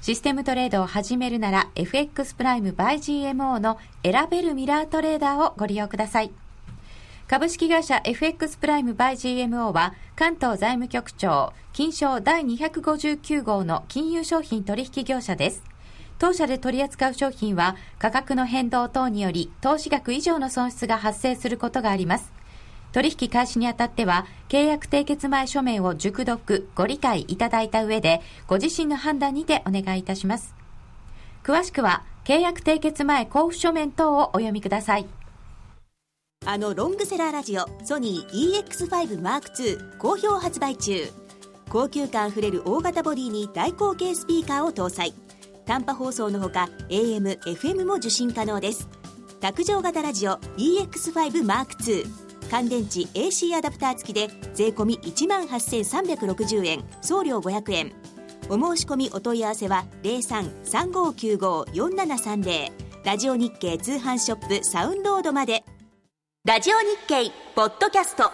[0.00, 6.32] システムトレードを始めるなら FX プライム by GMO の選べるミラートレーダーをご利用ください。
[7.28, 15.62] 株式会社 FX プライム by GMO は関東財務局長金賞第259号の金融商品取引業者です。
[16.18, 22.41] 当社で取り扱う商品は価格の変動等により投資額以上の損失が発生することがあります。
[22.92, 30.54] 取引開始にあたっては、契約締結前書面を熟読、ご理解いただいた上で、ご自身の判断にてお願いいたします。
[31.42, 35.06] 詳しくは、契約締結前交付書面等をお読みください。
[36.44, 41.08] あのロングセラーラジオソニー EX5M2 好評発売中
[41.68, 45.14] 高級感あふれる大型ボディに大口径スピーカーを搭載
[45.66, 48.88] 短波放送のほか AM、FM も受信可能です
[49.40, 57.94] 卓上型ラジオ EX5M2 乾電池 AC アダプター付きで税込1万8360円送料500円。
[58.50, 62.72] お申し込みお問い合わせは03-3595-4730
[63.06, 65.64] ラジオ日経通販ショップサウンロードまで。
[66.44, 68.24] ラジオ日経ポッドキャスト。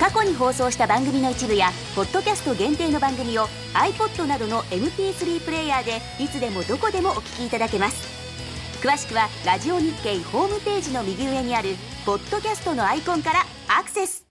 [0.00, 3.44] 過去に放送した番組の一部やポッドキャスト限定の番組を
[3.74, 8.27] iPod などの MP3 プレイヤーでいつでもどこでもお聞きいただけます。
[8.80, 11.70] 詳しくはラジオ日経ホームページの右上にある
[12.06, 13.40] ポッドキャストのアイコンから
[13.76, 14.24] アクセス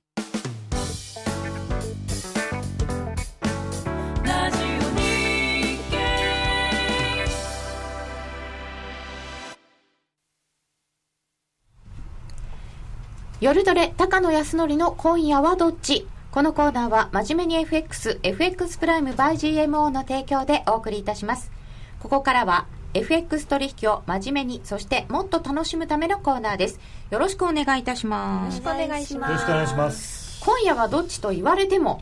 [13.42, 16.08] 夜トレ高野康則の今夜はどっち？
[16.32, 21.52] このコーナーは真面目に FX、FX プライム by GMO の提供でお送りいたします。
[22.00, 22.66] ここからは
[22.98, 26.80] FX 取引を真面目に、そしてもっと楽しむためのコーナーです。
[27.12, 28.60] よろしくお願いいたします。
[28.62, 30.42] お願いしますよろしくお願いします。
[30.44, 32.02] 今夜はどっちと言われても、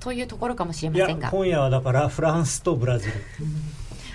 [0.00, 1.30] というところかもしれませんが。
[1.30, 3.12] 今夜はだからフランスとブラジル。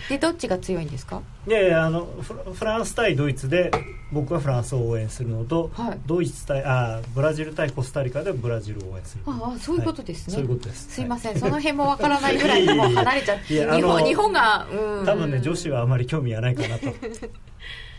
[0.10, 1.22] で、どっちが強いんですか？
[1.48, 3.72] いやいやあのフラフランス対ドイツで
[4.12, 9.24] 僕はフランスを応援するのと、はいドイツ対あブラジル対コスタリカでブラジルを応援する。
[9.26, 10.38] ああ、そういうことですね。
[10.38, 10.94] はいそういうことです。
[10.94, 13.54] すいません、はいその辺もわからないぐらいもう離れちゃう。
[13.54, 15.06] いやあの日本、日本が、うん。
[15.06, 16.88] 多分ね女子はあまり興味はないかなと。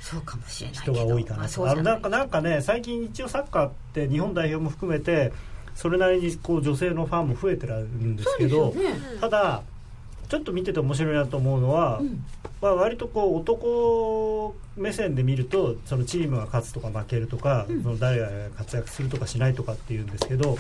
[0.00, 5.34] そうかもしれない人が多いかなと、あのなんかなんかね最近一応サッカーって日本代表も含めて
[5.74, 8.74] それなりにこう女性のファンも増えてるんですけど
[9.20, 9.62] ただ
[10.29, 12.24] ちょっと見てて面白いなと思うのは、うん、
[12.61, 20.57] まあ、割とこう男目線で見るとそのチームが勝つとか負けるとか、うん、その誰が活躍するとかしないとかっていうんですけど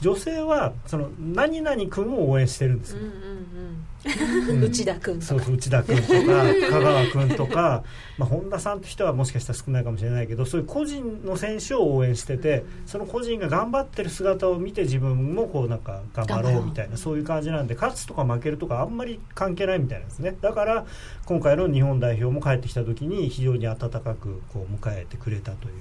[0.00, 6.12] 女性はその何々君を応援してるんですよ、うんうんうん、内田君そうそう内田君とか
[6.70, 7.82] 香川君とか、
[8.16, 20.36] まあ、本田さんって人はもしかしたら少ないかもしれないけどそういう個人の選手を応援しててその個人が頑張ってる姿を見て自分もこうなんか頑張ろうみたいなそういう感じなんで勝つとか負けるとかあんまり関係ないみたいなんですね。
[20.40, 20.86] だから
[21.26, 25.74] 今回の日本代表も帰ってきた時に非常に温かくこう迎えてくれたという。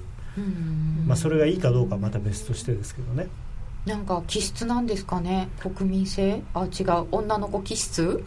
[1.07, 3.27] まあ、それがいいかどうかまた別としてですけどね。
[3.87, 5.47] なんか気質なんですかね？
[5.59, 6.43] 国民性？
[6.53, 7.07] あ違う。
[7.11, 8.21] 女の子気質、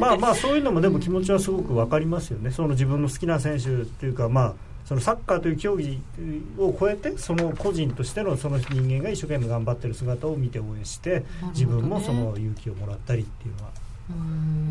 [0.00, 2.50] まあまあそういうのもでも気持ちはすごく分かりますよね。
[2.50, 4.54] その自分の好きな選手っていうかまあ
[4.86, 6.02] そのサッカーという競技
[6.58, 13.70] を超えてその個人としてのその人間が一生懸命頑張ってる姿を見て応援して、自分もその勇気をもらったりっていうのは。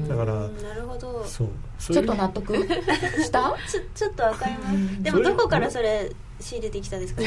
[0.07, 1.23] だからなるほど。
[1.25, 1.47] そう。
[1.79, 2.55] ちょっと納得？
[3.23, 3.55] した？
[3.67, 5.03] ちょちょっとわかります。
[5.03, 6.11] でもどこからそれ
[6.43, 7.21] 仕入れてきたんですか？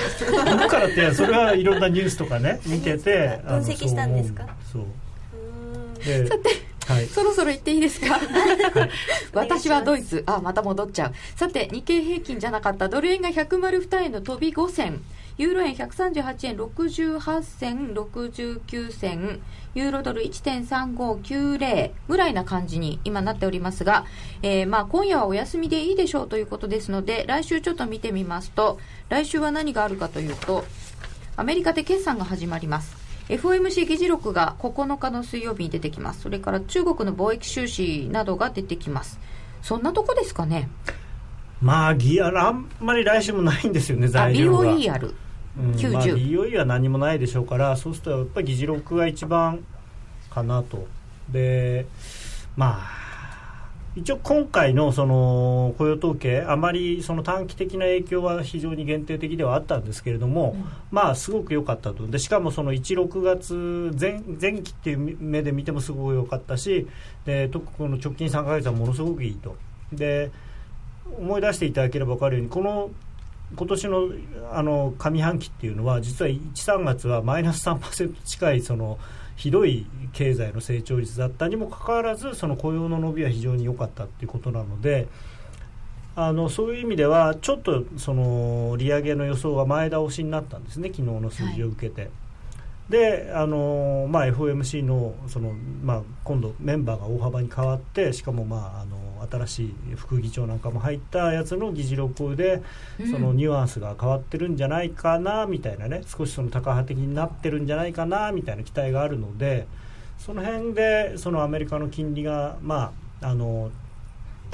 [0.45, 4.47] どこからってそれはいろんなニュースとかね 見てて分析したんですか？
[4.73, 4.85] そう
[6.29, 8.21] さて、はい、そろそろ言っていいですか？
[9.35, 10.23] 私はドイツ。
[10.27, 11.13] あまた戻っちゃう。
[11.39, 12.89] さて日経平均じゃなかった。
[12.89, 15.03] ドル円が102円の飛び5銭
[15.39, 19.41] ユーロ円138円68銭69銭。
[19.75, 24.07] ユーロドル1.3590ぐらいな感じに今なっておりますが、
[24.43, 28.79] えー、まあ今夜はお休みでいいでしょうということですので来週ちょっと見てみますと
[29.11, 30.65] 来週は何があるかというと
[31.37, 32.97] アメリカで決算が始まります。
[33.29, 36.23] FOMC 議事録が9日の水曜日に出てきます。
[36.23, 39.19] それから中国の貿易収支などが出てきます。
[39.61, 40.71] そんなとこですかね。
[41.61, 45.15] まあギアあんまり来週もないんですよね材料が BOE ある
[45.59, 49.65] うんまあ、BOE は何もないでしょうからそうするとやっぱり議事録が一番
[50.31, 50.87] かなと。
[51.31, 51.87] で
[52.57, 53.07] まあ
[53.97, 62.07] 一応今回のその雇用統計あまりその短期的な影響は非常に限定的ではあったんですけれども、うん、まあすごく良かったと。
[62.07, 66.87] でしかもその16月前前期っていう目で見てもすごく良かったし
[67.25, 69.57] で特この直近3か月はものすごくいいと。
[69.91, 70.31] で
[71.19, 72.91] 思い出していただければ分かるようにこの
[73.55, 74.09] 今年の
[74.53, 78.99] あの上半期っていうのは実は1、3月はマイナス3%近いその
[79.37, 85.09] ひどい経済の成長率だったにもかかわらずその雇用の伸びは非常に良かったっていうことなので
[86.17, 92.03] あのそういう意味ではちょっとその利上げの予想は前倒しになったんですね昨日の数字を受けて。
[92.03, 92.11] はい
[92.89, 98.97] であの、まあ、FOMC のその、まあ、今度メンバーが大幅に変わってしかも、まあ、あの
[99.31, 102.63] 新しい副議長なんかも入ったやつの議事録で、
[103.11, 109.67] そのニュアンスが変わってるんじゃないかなみたいなね少しその高派的になってるんじゃないかなみたいな期待があるので
[110.19, 113.71] その辺でそのアメリカの金利が、まあ、あの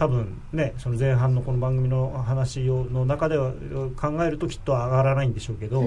[0.02, 3.52] 多分ねその前半のこの番組の話をの中では
[3.96, 5.84] 考えるときっと上がらないんでしょうけど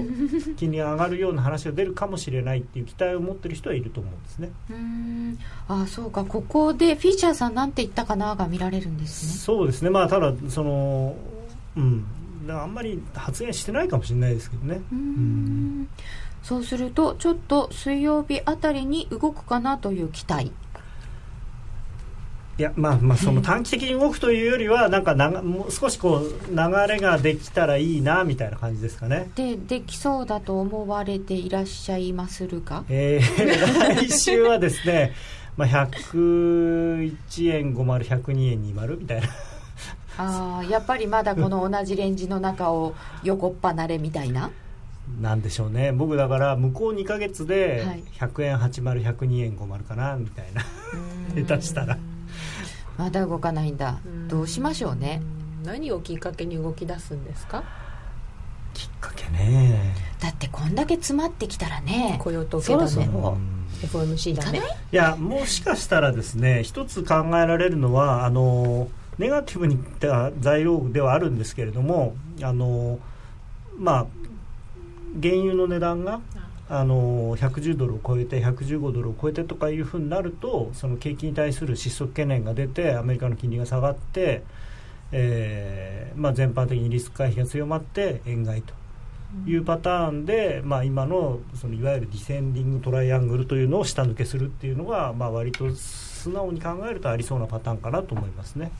[0.56, 4.52] 金利が上がるような話が出るかもしれないっていう期待を持ってる人はいると思うんですね。
[4.70, 5.38] うん。
[5.68, 6.24] あそうか。
[6.24, 9.32] ここでフィーチャーさんなんて言ったかなが見られるんですね。
[9.32, 9.90] そうですね。
[9.90, 11.14] まあただその
[11.76, 12.06] うん。
[12.48, 14.80] あんまり発言してないかもしれないですけどね。
[14.90, 15.88] うん。
[16.42, 20.52] そうするとちょっと水曜日あたりに動くかなという期待
[22.58, 26.56] いやまあまあその短期的に動くというよりはなんかなもう少しこう流
[26.88, 29.30] れができたらいいなみたいな感じですかね。
[29.34, 35.12] でできそうだと思われていらっしゃいまするかえー、来週はですね
[35.58, 37.14] まあ101
[37.54, 39.28] 円50102円20みたいな。
[40.18, 44.50] あやっぱりまだこの同じレンジの中を横っ離れみたいな？
[45.20, 45.92] なんでしょうね。
[45.92, 47.84] 僕だから向こう2か月で
[48.18, 50.62] 100円80102円50かなみたいな。
[51.44, 51.98] 下手したら。
[52.98, 53.98] まだ動かないんだ。
[54.28, 55.22] どうしましょうね。
[55.64, 57.64] 何をきっかけに動き出すんですか？
[58.72, 59.94] きっかけね。
[60.20, 62.18] だってこんだけ詰まってきたらね。
[62.22, 63.10] 雇用統計だね。
[63.82, 64.60] FOMC だね。
[64.92, 64.96] い？
[64.96, 68.88] やもしかしたらですね一つ考えられるのはあの
[69.18, 72.98] ネガティブにいった材料ではあるんですけれどもあの
[73.78, 74.06] まあ
[75.22, 76.20] 原油の値段が
[76.68, 84.42] あの110ドルを超えて115ドルを超えてとかいうふうになるとその景気に対する失速懸念が出てアメリカの金利が下がって、
[85.12, 88.74] えーまあ、全般的にリスク回避が強まって円買いと
[89.46, 98.72] いうパターンで、まあ、今のそのいわゆるディセンディングトライアングルというのを下抜けするっていうのが、まあ、割と素直に考えるとありそうなパターンかなと思いますね。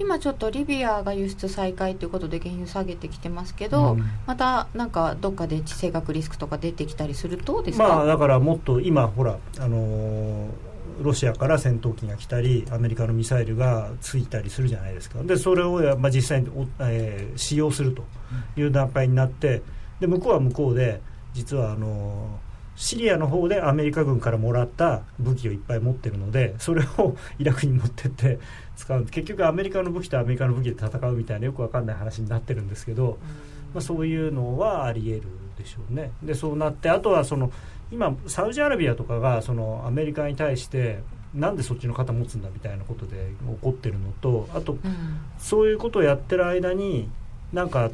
[0.00, 4.04] 今ちょっとリビアが輸出再開ということで原油下げてきてますけど、うん。
[4.26, 10.48] またなんかどっかで地政学リスクとか出てきたりするとですか、まあだからもっと今ほらあのー
[11.00, 15.22] ロシアから戦闘機が来たりアメリカのミサイルがついたりするじゃないですか。
[15.22, 18.04] でそれを、まあ、実際にお、えー使用すると
[18.56, 19.62] いう段階になって
[19.98, 21.00] で向こうは向こうで
[21.32, 22.49] 実はあのー
[22.80, 28.38] シリアの方でアメリカ軍からもらった武器をいっぱい持ってるのでそれを イラクに持ってって
[28.74, 33.18] 使う結局アメリカの武器とアメリカの武器で戦うみたいなよくわかんない話になってるんですけど、
[33.74, 35.22] まあ、そういうのはあり得る
[35.58, 36.12] でしょうね。
[36.22, 37.52] でそうなってあとはその
[37.92, 41.02] 今サウジアラビアとかがそのアメリカに対して
[41.34, 44.80] なんでそっちの肩持つんだみたいなことで怒ってるのとあとうん。
[45.38, 47.10] そういうことをやってる間に
[47.52, 47.90] なんか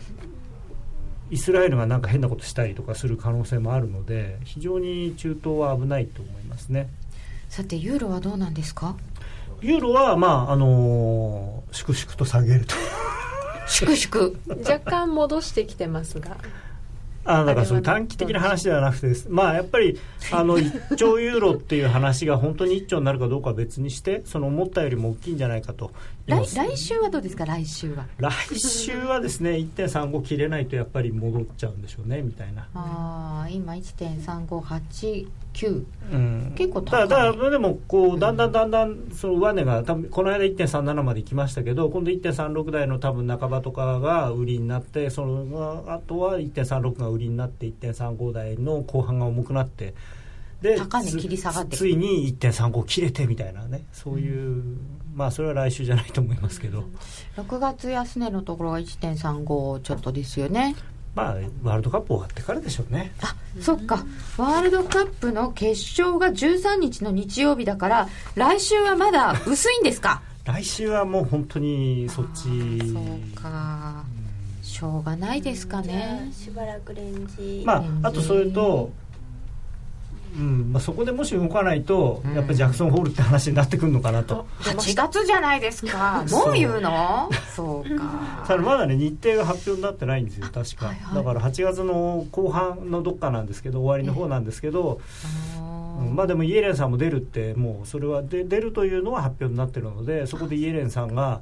[1.31, 6.89] イスラエルがなんか変なことしたりとかする可能性もあるので非常に中東は危ないと思いますね。
[7.49, 8.97] さてユーロはどうなんですか？
[9.62, 12.74] ユーロはまああのー粛々と下げると。
[13.66, 14.61] 粛々。
[14.68, 16.37] 若干戻してきてますが
[17.27, 19.99] あだからその短期的な話ではなくてまあ、やっぱり
[20.33, 25.91] あの1兆ユーロっていう話が本当に1兆になるかどうかは別にして、その思ったよりも大きいんじゃないかと。
[26.27, 28.07] 来来週はどうですか、来週は。
[28.18, 32.68] 来週はですね、1.35切れないとやっぱり戻っちゃうんでしょうねみたいな。
[32.74, 35.27] あ今1.358
[35.65, 37.09] うん、結構高い。
[37.09, 49.95] だからでもこうだんだんだんだんその上値が多分この間1.37まで行きましたけど今度1.36台の多分半ばとかが売りになってそのあとは1.36が売りになって1.35台の後半が重くなって
[50.63, 53.85] で高値切り下がってついに1.35切れてみたいなね。
[53.93, 54.79] そういう、うん、
[55.15, 56.85] まあそれは来週じゃないと思いますけど。
[57.37, 60.75] 6月安値のところが1.35ちょっとですよね。
[61.17, 63.11] まあワールドカップ終わってからでしょうね。
[63.23, 64.05] あそっか。
[64.37, 70.23] ワールドカップの決勝が13日の日曜日だから来週はまだ薄いんですか？
[70.45, 72.43] 来週はもう本当にそっち。
[72.93, 74.05] そうか。
[74.62, 76.29] しょうがないですかね。
[76.31, 77.62] あしばらくレンジ。
[77.64, 78.91] まあ、あとそれと、
[80.39, 86.24] うんまあ、そこでもし動かないと、やっぱりジャクソンホールって話になってくるのかなと、8月じゃないですか。
[86.30, 87.30] もう言うの？
[87.55, 87.97] そう。
[87.99, 88.45] か。
[88.47, 90.97] ただまだね日程が発表になってないんですよ確か、はい。
[90.97, 95.01] はいだから8月の後半のどっかなんですけど終わりの方なんですけど、
[95.59, 101.41] あーうんまあでもイエレンさんも出るってもうそれはで出るというのは発表になってるのでそこでイエレンさんが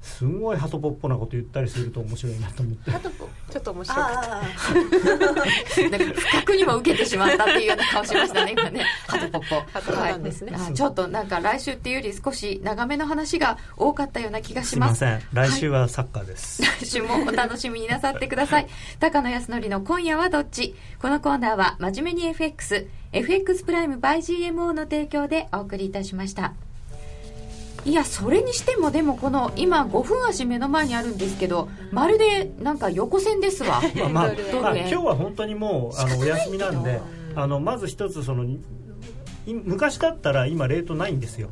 [0.00, 2.90] すごいハトポッポなこと言ったりすると面白いなと思って。
[2.92, 4.36] あとこちょっと面白かった。
[4.38, 4.42] あ
[5.90, 8.84] なんか不覚にも受けてしまったっていうような顔しましたね今ね。
[9.06, 9.70] ハトポッポ。
[9.72, 10.70] ハトなんですねはい。
[10.70, 15.04] あちょっとなんか来週っていうより少し長めの話が多かったような気がすします。
[15.04, 15.28] いません。
[15.32, 18.66] 来週はサッカーです、来週もお楽しみになさってください。
[19.00, 20.74] 高野康則の今夜はどっち？
[21.00, 26.52] このコーナーは真面目に FX FX プライム by GMO の提供でお送りいたしました
[27.84, 33.80] いやそれにしてもでもこの今5分足目の前にあるんですけどまるでなんか横線ですわ。
[33.96, 34.22] まあま
[34.70, 37.00] あ今日は本当にもうあのお休みなんで
[37.34, 38.58] うんあのまず一つそのい
[39.46, 41.48] 昔だったら今レートないんですよ。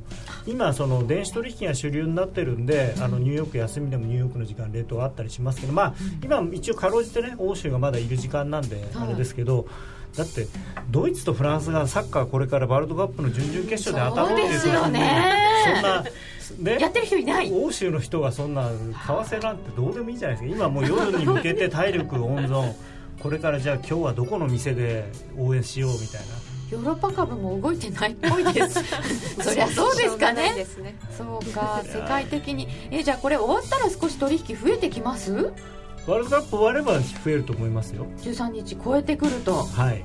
[0.46, 9.66] 今その電子取引が主流になってるんであのニューヨーク休みでもニューヨークの時間レートがあったりしますけどまあ今一応かろうじてね欧州がまだいる時間なんであれですけど
[10.16, 10.46] だって
[10.90, 15.22] ドイツとフランスがサッカーこれからワールドカップの準々決勝で当たるっていうそうですよね。
[15.64, 16.02] そんな
[16.74, 17.52] ねやってる人いない。
[17.52, 20.56] 欧州の人がそんな為替なんてどうでもいいじゃないですか。
[20.56, 22.72] 今もう夜に向けて体力温存。
[23.20, 26.26] これからじゃあ今日はどこの店で応援しようみたいな。
[26.70, 28.82] ヨーロッパ株も動いてないっぽいです。
[29.42, 30.52] そりゃそうですかね。
[30.54, 30.96] ですね。
[31.16, 32.68] そうか世界的に。
[32.90, 35.52] えじゃあこれ終わったら少し取引増えてきます？
[36.06, 38.06] ワールドカップ終われば増えると思いますよ。
[38.18, 39.64] 13日超えてくると。
[39.64, 40.04] はい。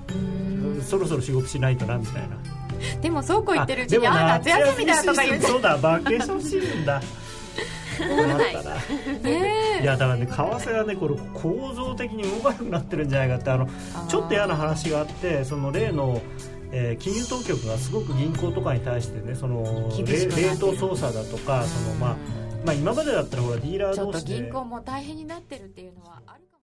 [0.84, 2.38] そろそろ仕事しないとなみたいな。
[3.02, 7.02] でもそうこう言ってるうちにああ夏休みだとか言ってそうだバケーションシーズンだ。
[9.82, 9.86] い。
[9.86, 13.68] やだからね為替がねこれ構造的に動かなくなってるんじゃないかってあの
[14.08, 16.22] ちょっと嫌な話があってその例の、
[16.72, 19.64] えー金融当局がすごく銀行とかに対してねその
[19.97, 22.16] 冷凍操作だとかその、まあ、
[22.66, 26.51] まあ今までだったらほらディーラーちょっと銀行も大変になってるっていうのはある。